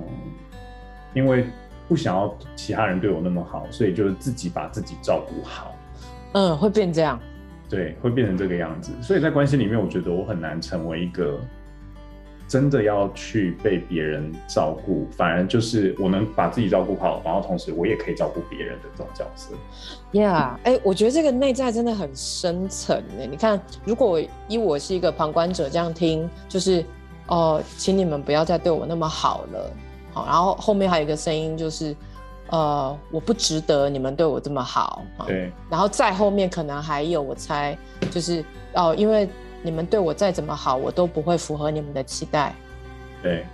[1.13, 1.43] 因为
[1.87, 5.75] 不想要其他人对我那么好，所以就是自己把自己照顾好。
[6.33, 7.19] 嗯，会变这样。
[7.67, 8.93] 对，会变成这个样子。
[9.01, 11.37] 所以在关系里面，我觉得我很难成为一个
[12.49, 19.55] 真的要去被别人照顾，反而就是我能把自己照顾好，然后同时我也可以照顾别人的这种角色。
[20.11, 23.25] Yeah，哎、欸，我觉得这个内在真的很深层呢。
[23.29, 24.19] 你看，如果
[24.49, 26.83] 以我是一个旁观者这样听，就是。
[27.31, 29.71] 哦，请你们不要再对我那么好了，
[30.11, 31.95] 好，然后后面还有一个声音就是，
[32.49, 37.77] 呃，我不值得你们对我这么好，对，然后再后面可能还有，我猜
[38.09, 38.43] 就是
[38.73, 39.29] 哦，因为
[39.61, 42.53] 你们对我再怎么好，我都不会符合你们的期待，
[43.21, 43.45] 对，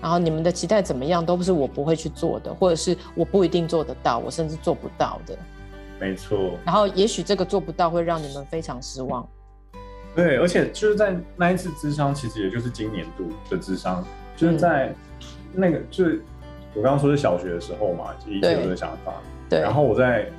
[0.00, 5.36] 然后你们的期待怎么样，都不是我不会去做的，或者是我不一定做得到，我甚至做不到的，
[5.98, 9.26] 没错，然后也许这个做不到会让你们非常失望。
[10.14, 14.04] 对，而且就是在那一次智商，其实也就是今年度的智商，
[14.36, 14.94] 就是在
[15.52, 16.22] 那个，就是
[16.72, 19.14] 我刚刚说是小学的时候嘛，一直有这个想法。
[19.50, 19.60] 对。
[19.60, 20.30] 然后我在，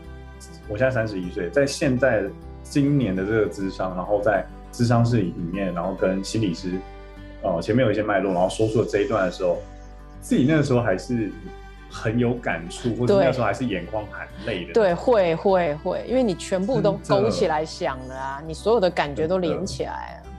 [0.70, 2.24] 我现在三十一岁，在现在
[2.64, 4.46] 今年的这个智商，然后在
[4.76, 6.80] 咨商室里面，然后跟心理师，
[7.42, 9.58] 哦，前面有一些脉络，然后说出了这一段的时候，
[10.20, 11.32] 自己那个时候还是。
[11.88, 14.74] 很有感触，或者那时候还是眼眶含泪的。
[14.74, 20.30] 对，会会会，因为你全部都勾起来想了啊，你所有的感觉都连起来了。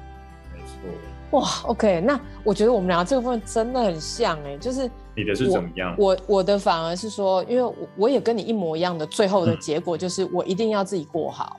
[0.53, 1.39] 没错。
[1.39, 5.95] 哇，OK，那我觉得我们俩这个部分真的很像哎，就是你的是怎么样？
[5.97, 11.59] 我我的反而是说，因为我我也跟你一模一样的，最后的结果就是我一定要自己过好。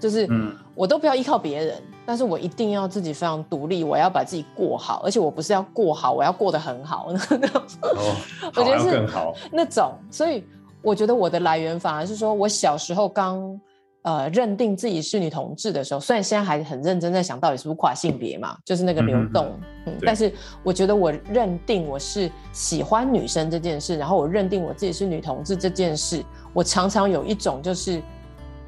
[0.00, 1.74] 就是，嗯，我都不要依靠别人，
[2.06, 7.08] 但是我一定要自己非常独立，我要把自己过好，而且我不是要过好，我要过得很好。
[7.10, 8.14] 哦，
[8.54, 10.44] 我觉得是更好那种，所以
[10.80, 13.60] 我觉得我的来源反而是说，我小时候刚
[14.02, 28.00] 呃认定自己是女同志的时候，虽然现在还很认真在想到底是不是跨性别嘛，就是那个流动，嗯，嗯，嗯，但是我觉得我认定我是喜欢女生这件事，然后我认定我自己是女同志这件事，我常常有一种就是。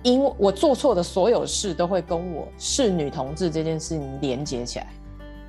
[0.02, 4.86] 因为我做错的所有事都会跟我是女同志这件事情连接起来，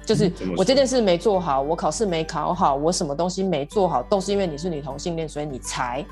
[0.05, 6.05] 就是我这件事没做好，我考试没考好，我什么东西没做好，都是因为你是女同性恋，所以你才，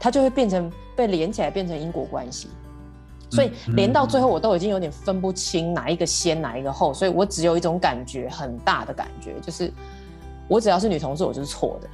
[0.00, 2.48] 它就会变成被连起来，变成因果关系。
[3.30, 9.72] 所以连到最后，我都已经有点分不清哪一个先，哪一个后，所以我只有一种感觉，很大的感觉，就是
[10.46, 11.88] 我只要是女同志，我就是错的，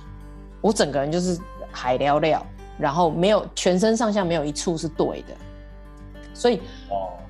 [0.61, 1.39] 我整个人就是
[1.71, 2.45] 海聊聊，
[2.79, 5.35] 然后没有全身上下没有一处是对的。
[6.41, 6.59] 所以，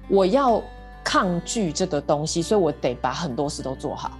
[0.08, 0.62] 我要
[1.02, 4.12] 抗拒这个东西，所以我得把很多事都做好，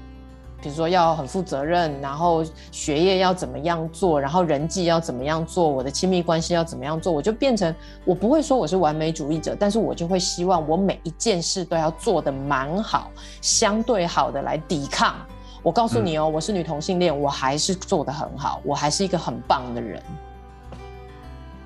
[0.61, 7.73] 比如说要很负责任，然后学业要怎么样做，然后人际要怎么样做，我的亲密关系要怎么样做，我就变成
[8.05, 15.15] 我不会说我是完美主义者，但是我就会希望我每一件事都要做得蛮好，相对好的来抵抗。
[15.63, 20.03] 我告诉你哦，我是女同性恋，我还是做得很好，我还是一个很棒的人，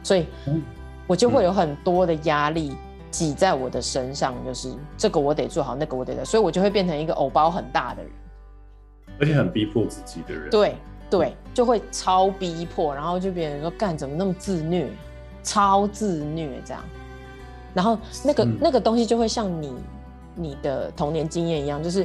[0.03, 0.27] 所以
[1.07, 2.77] 我就会有很多的压力。
[3.15, 8.11] 挤在我的身上，就是这个我得做好，那个我得做，所以我就会变成一个偶包很大的人，
[9.21, 10.51] 而且很逼迫自己的人。
[10.51, 10.75] 对
[11.09, 14.91] 对，就会超逼迫，然后就别人说干怎么那么自虐，
[15.45, 16.83] 超自虐这样。
[17.73, 19.73] 然后那个、嗯、那个东西就会像你
[20.35, 22.05] 你的童年经验一样，就是。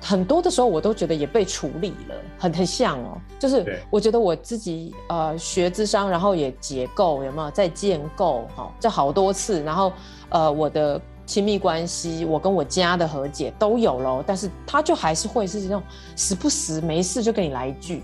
[0.00, 3.20] 很多的时候，我都觉得也被处理了，很很像哦。
[3.38, 9.92] 就是我觉得我自己呃学智商，然后也结构有没有在建构哈，这好多次，然后
[10.28, 15.82] 呃我的亲密关系，我跟我家的和解都有了，但是他就还是会是这种
[16.16, 18.02] 时不时没事就跟你来一句，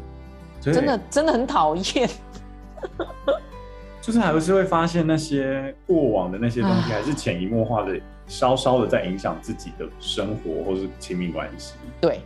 [0.61, 2.09] 真的真的很讨厌。
[4.03, 7.99] 就是还是会发现那些过往的那些东西，还是潜移默化的。
[8.27, 12.21] 稍稍的在影响自己的生活或是亲密关系，对，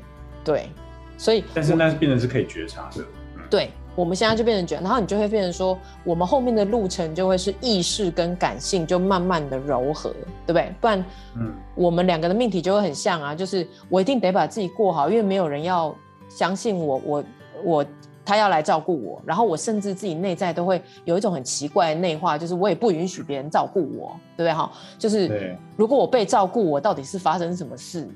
[0.44, 0.68] 对，
[1.16, 3.02] 所以但是那是变成是可以觉察的，
[3.36, 10.10] 嗯、对，我们现在就变成觉，然后你就会变成说，我们后面的路程就会是意识跟感性就慢慢的柔和，
[10.46, 10.72] 对不对？
[10.80, 11.04] 不然，
[11.36, 15.94] 嗯，我们两个的命题就会很像啊，就是我一定得把自己过好，因为没有人要
[16.28, 17.24] 相信我，我，
[17.62, 17.86] 我。
[18.28, 24.70] 他要来照顾我，然后我甚至自己内在都会有一种很奇怪的内化，就是我也不允许别人照顾我，对不对哈？
[24.98, 28.06] 就是如果我被照顾，我到底是发生什么事？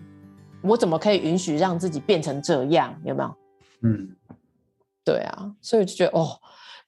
[0.60, 2.94] 我怎么可以允许让自己变成这样？
[3.04, 3.34] 有没有？
[3.84, 4.06] 嗯，
[5.02, 6.28] 对啊，所以我就觉得哦，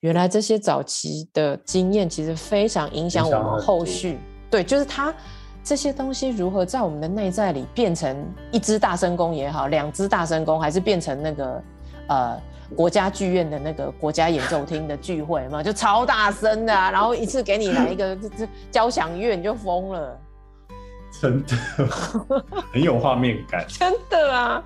[0.01, 4.19] 原来这些早期的经验其实非常影响我们后续。
[4.51, 5.13] 对，就是他
[5.63, 8.15] 这些东西如何在我们的内在里变成
[8.53, 11.63] 一只大声公也好，两只大声公，还是变成那个
[12.09, 12.41] 呃
[12.75, 20.19] 国家剧院的那个国家演奏厅的聚会嘛，就超大声的啊， 然后一次给你来一个这这交响乐，你就疯了。
[21.21, 21.57] 真的
[22.73, 24.65] 很有画面感， 真的啊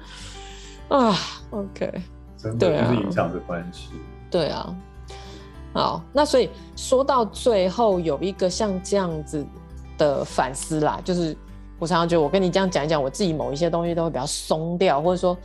[0.89, 1.15] 啊
[1.51, 1.93] ，OK，
[2.39, 3.91] 真的就是影响的关系，
[4.31, 4.75] 对啊，
[5.75, 9.45] 好，那所以说到最后有一个像这样子
[9.99, 11.37] 的反思啦，就是
[11.79, 15.37] 我常常觉得我跟你这样讲一讲，我自己某一些东西都会比较松掉，或者说。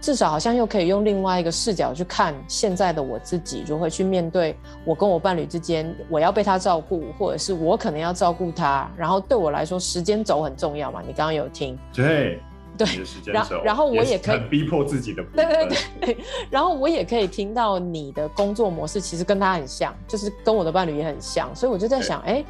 [0.00, 8.88] 至少好像又可以用另外一个视角去看现在的我自己，如何去面对我跟我伴侣之间，我要被他照顾，或者是我可能要照顾他。
[8.96, 11.02] 然后对我来说，时间轴很重要嘛？
[11.06, 11.76] 你刚刚有听？
[11.92, 12.40] 对
[12.76, 12.86] 对，
[13.26, 15.22] 然后然后我也可以逼迫自己的。
[15.34, 16.18] 对对对。
[16.48, 21.54] 然后我也可以听到你的工作模式，其实跟他很像，就是跟我的伴侣也很像。
[21.56, 22.44] 所以我就在想，哎。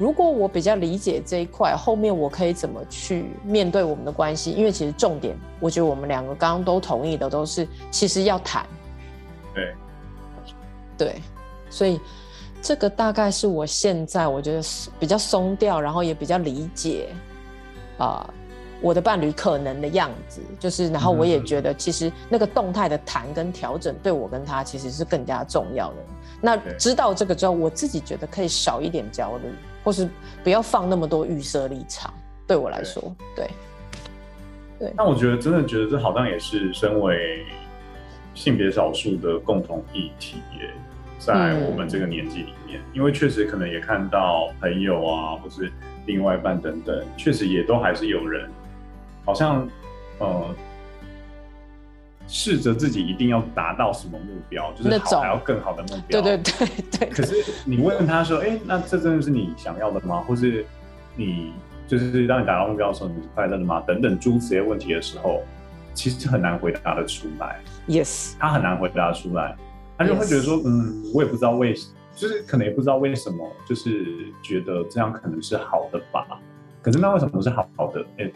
[0.00, 4.50] 如果我比较理解这一块，后面我可以怎么去面对我们的关系？
[4.50, 8.64] 因为其实重点，我觉得我们两个刚刚都同意的都是，其实要谈。
[9.54, 9.74] 对，
[10.96, 11.22] 对，
[11.68, 12.00] 所以
[12.62, 14.62] 这个大概是我现在我觉得
[14.98, 17.10] 比较松掉，然后也比较理解
[17.98, 18.34] 啊、呃，
[18.80, 25.96] 我的伴侣可能的样子，就是，然后我也觉得其实那个动态的谈跟调整，对我跟他其实是更加重要的。
[26.40, 29.52] 那知道这个之后，我自己觉得可以少一点焦虑。
[29.90, 30.08] 或是
[30.44, 32.14] 不要放那么多预设立场，
[32.46, 33.50] 对我来说，对，
[34.78, 34.92] 对。
[34.96, 37.44] 那我觉得真的觉得这好像也是身为
[38.32, 40.70] 性别少数的共同议题耶，
[41.18, 45.68] 在我们这个年纪里面，嗯、因为确实可能也看到朋友啊，或是
[46.06, 48.48] 另外一半等等，确实也都还是有人，
[49.24, 49.68] 好像
[50.20, 50.54] 呃。
[52.32, 56.22] 试着自己一定要达到什么目标，就是好还要更好的目标。
[56.22, 57.08] 对对对对。
[57.08, 60.22] 可是你问他说：“哎、欸，那这真的是你想要的吗？
[60.28, 60.64] 或是
[61.16, 61.52] 你
[61.88, 65.42] 就是当你达到目标的时候，你是快乐的吗？”等等诸这些问题的时候，
[65.92, 67.58] 其实很难回答的出来。
[67.88, 69.56] Yes，他很难回答出来，
[69.98, 70.68] 他就会觉得说：“Yes.
[70.68, 71.74] 嗯，我也不知道为，
[72.14, 74.06] 就是可能也不知道为什么，就是
[74.40, 76.24] 觉得这样可能是好的吧。
[76.80, 78.00] 可是那为什么是好好的？
[78.18, 78.32] 哎、欸。”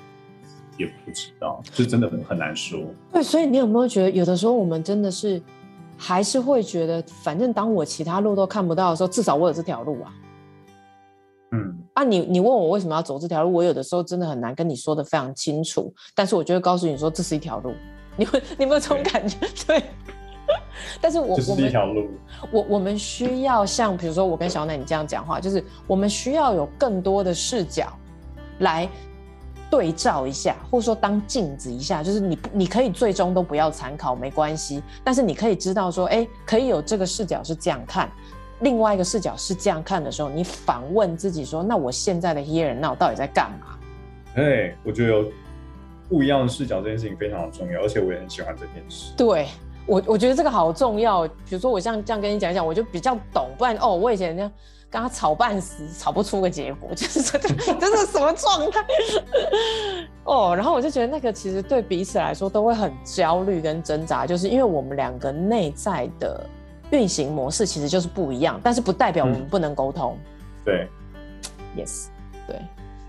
[0.78, 2.80] 也不知道，就真的很难说。
[3.12, 5.40] 对，所以你有没有觉得，有的时候我们真的是
[5.96, 10.12] 还是会觉得，反正当我其他路都看不到的时候，至少我有这条路啊。
[11.52, 17.72] 嗯，啊你，你你问我为什么要走这条路，我有的时候真的很难跟你说的非常清楚，但是我就会告诉你说，这是一条路。
[18.16, 19.36] 你会，你有没有这种感觉？
[19.66, 19.78] 对。
[19.78, 20.56] 对
[21.00, 22.08] 但是我，我们一条路，
[22.52, 27.92] 我我们需要像比如说我跟小奶你这样讲话，就是我们需要有更多的视角
[28.58, 28.88] 来。
[29.74, 34.80] 对照一下，或者说当镜子一下，就是你你可以最终都不要参考，没关系。
[35.02, 38.08] 但是你可以知道说，哎，可以有这个视角是这样看，
[38.60, 43.76] 另外一个视角是这样看的时候，你反问自己说，那我现在的 here and now 到底在干嘛？
[44.36, 45.32] 哎，我觉得有
[46.08, 49.12] 不一样的视角这件事情非常的重要，而且我也很喜欢这件事。
[49.16, 49.48] 对
[49.86, 51.26] 我，我觉得这个好重要。
[51.26, 53.48] 比如说我像这样跟你讲一讲，我就比较懂。
[53.58, 54.52] 不然哦，我以前那样。
[54.94, 57.48] 跟他吵半死，吵不出个结果， 就是这个，
[57.80, 58.80] 这是什么状态？
[60.22, 66.46] 哦，然后我就觉得那个其实对彼此来说都会很焦虑跟挣扎，就是因为我们两个内在的
[66.92, 70.16] 运行模式其实就是不一样，但是不代表我们不能沟通。
[70.16, 70.24] 嗯、
[70.64, 70.88] 对
[71.76, 72.06] ，Yes，
[72.46, 72.56] 对，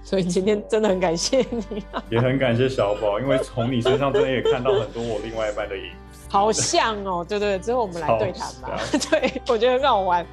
[0.03, 6.04] 所以今天真的很感谢你，也很感谢小宝，因为从你身上真的也看到很多我另外一半的影子。
[6.35, 8.79] 好像哦，对对，之后我们来对谈吧。
[9.09, 10.25] 对，我觉得很好玩。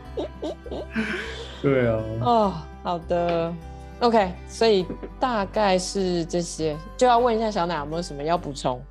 [1.63, 1.99] 对啊。
[2.21, 3.55] 哦，好的
[4.01, 4.85] ，OK，所以
[5.21, 8.83] 大概是这些，就要问一下小奶有没有什么要补充？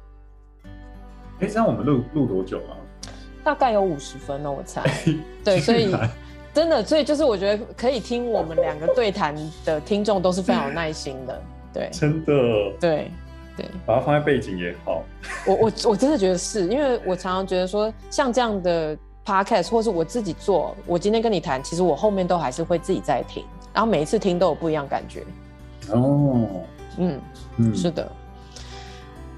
[1.42, 2.80] 哎，这样我们录录多久啊？
[3.44, 4.84] 大概有五十分哦，我猜。
[5.44, 5.94] 对，所以
[6.54, 9.36] 真的，所以就是我觉得可以听我们两个对谈
[9.66, 11.42] 的听众都是非常有耐心的。
[11.74, 12.34] 对，真的。
[12.80, 13.12] 对。
[13.62, 15.04] 对，把它放在背景也好。
[15.46, 23.44] 我我我真的觉得是，因为我常常觉得说，像这样的 podcast，或是我自己做，我今天跟你谈，其实我后面都还是会自己在听，
[23.74, 25.24] 然后每一次听都有不一样感觉。
[25.92, 26.48] 哦，
[26.98, 27.20] 嗯
[27.58, 28.12] 嗯，是的。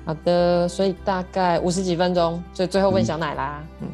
[0.06, 3.64] 好的，所以大概五十几分钟，所以最后问小奶啦。
[3.82, 3.88] 嗯，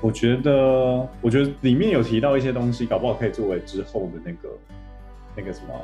[0.00, 4.48] 我觉得，我觉得里面有提到一些东西，搞不好可以作为之后的那个
[5.36, 5.74] 那个什么。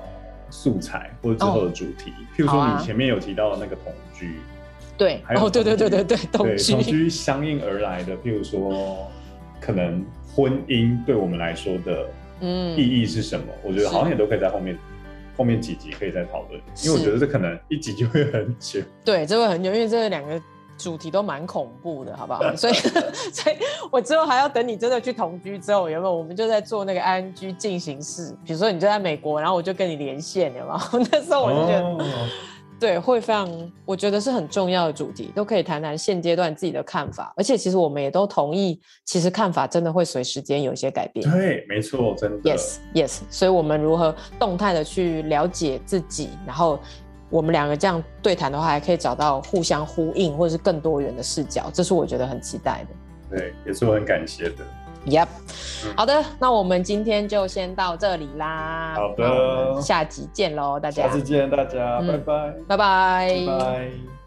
[0.51, 4.39] 素材或者之后的主题，哦、譬如说你前面有提到的那个同居，
[4.99, 9.11] 对，还有哦，对对对对对，同居，同居相应而来的，譬如说
[9.61, 12.07] 可能婚姻对我们来说的
[12.41, 12.77] 嗯。
[12.77, 13.47] 意义是什么？
[13.49, 14.77] 嗯、我觉得好像也都可以在后面
[15.37, 20.41] 后面几集可以再讨论，因为我觉得这可能一集就会很久，对，这会很久，因为这两个
[20.83, 22.41] 主题都蛮恐怖的， 好不好？
[22.57, 22.73] 所以，
[23.33, 23.57] 所以
[23.91, 26.15] 我之后还要等你真的去同居之后，有没有？
[26.15, 31.07] 我们就在做那个 ING 进行式，比如说你就在美国，然后我就跟你连线，有没有？
[31.13, 31.99] 那时候我就觉得，哦、
[32.81, 37.33] 对，会非常，我觉得是很重要的主题，都可以谈谈现阶段自己的看法。
[37.37, 41.31] 而且，其实我们也都同意，其实看法真的会随时间有一些改变。
[41.31, 42.51] 对，没错，真的。
[42.51, 43.21] Yes，Yes。
[43.29, 46.79] 所以，我们如何动态的去了解自己，然后。
[47.31, 53.37] 我们两个这样对谈的话，还可以找到互相呼应或者是更多元的视角，这是我觉得很期待的。
[53.39, 54.65] 对，也是我很感谢的。
[55.07, 55.29] Yep，、
[55.87, 58.95] 嗯、好的，那我们今天就先到这里啦。
[58.95, 61.05] 好的，下集见喽，大家。
[61.05, 64.20] 下次见，大家，拜拜，拜拜，拜拜。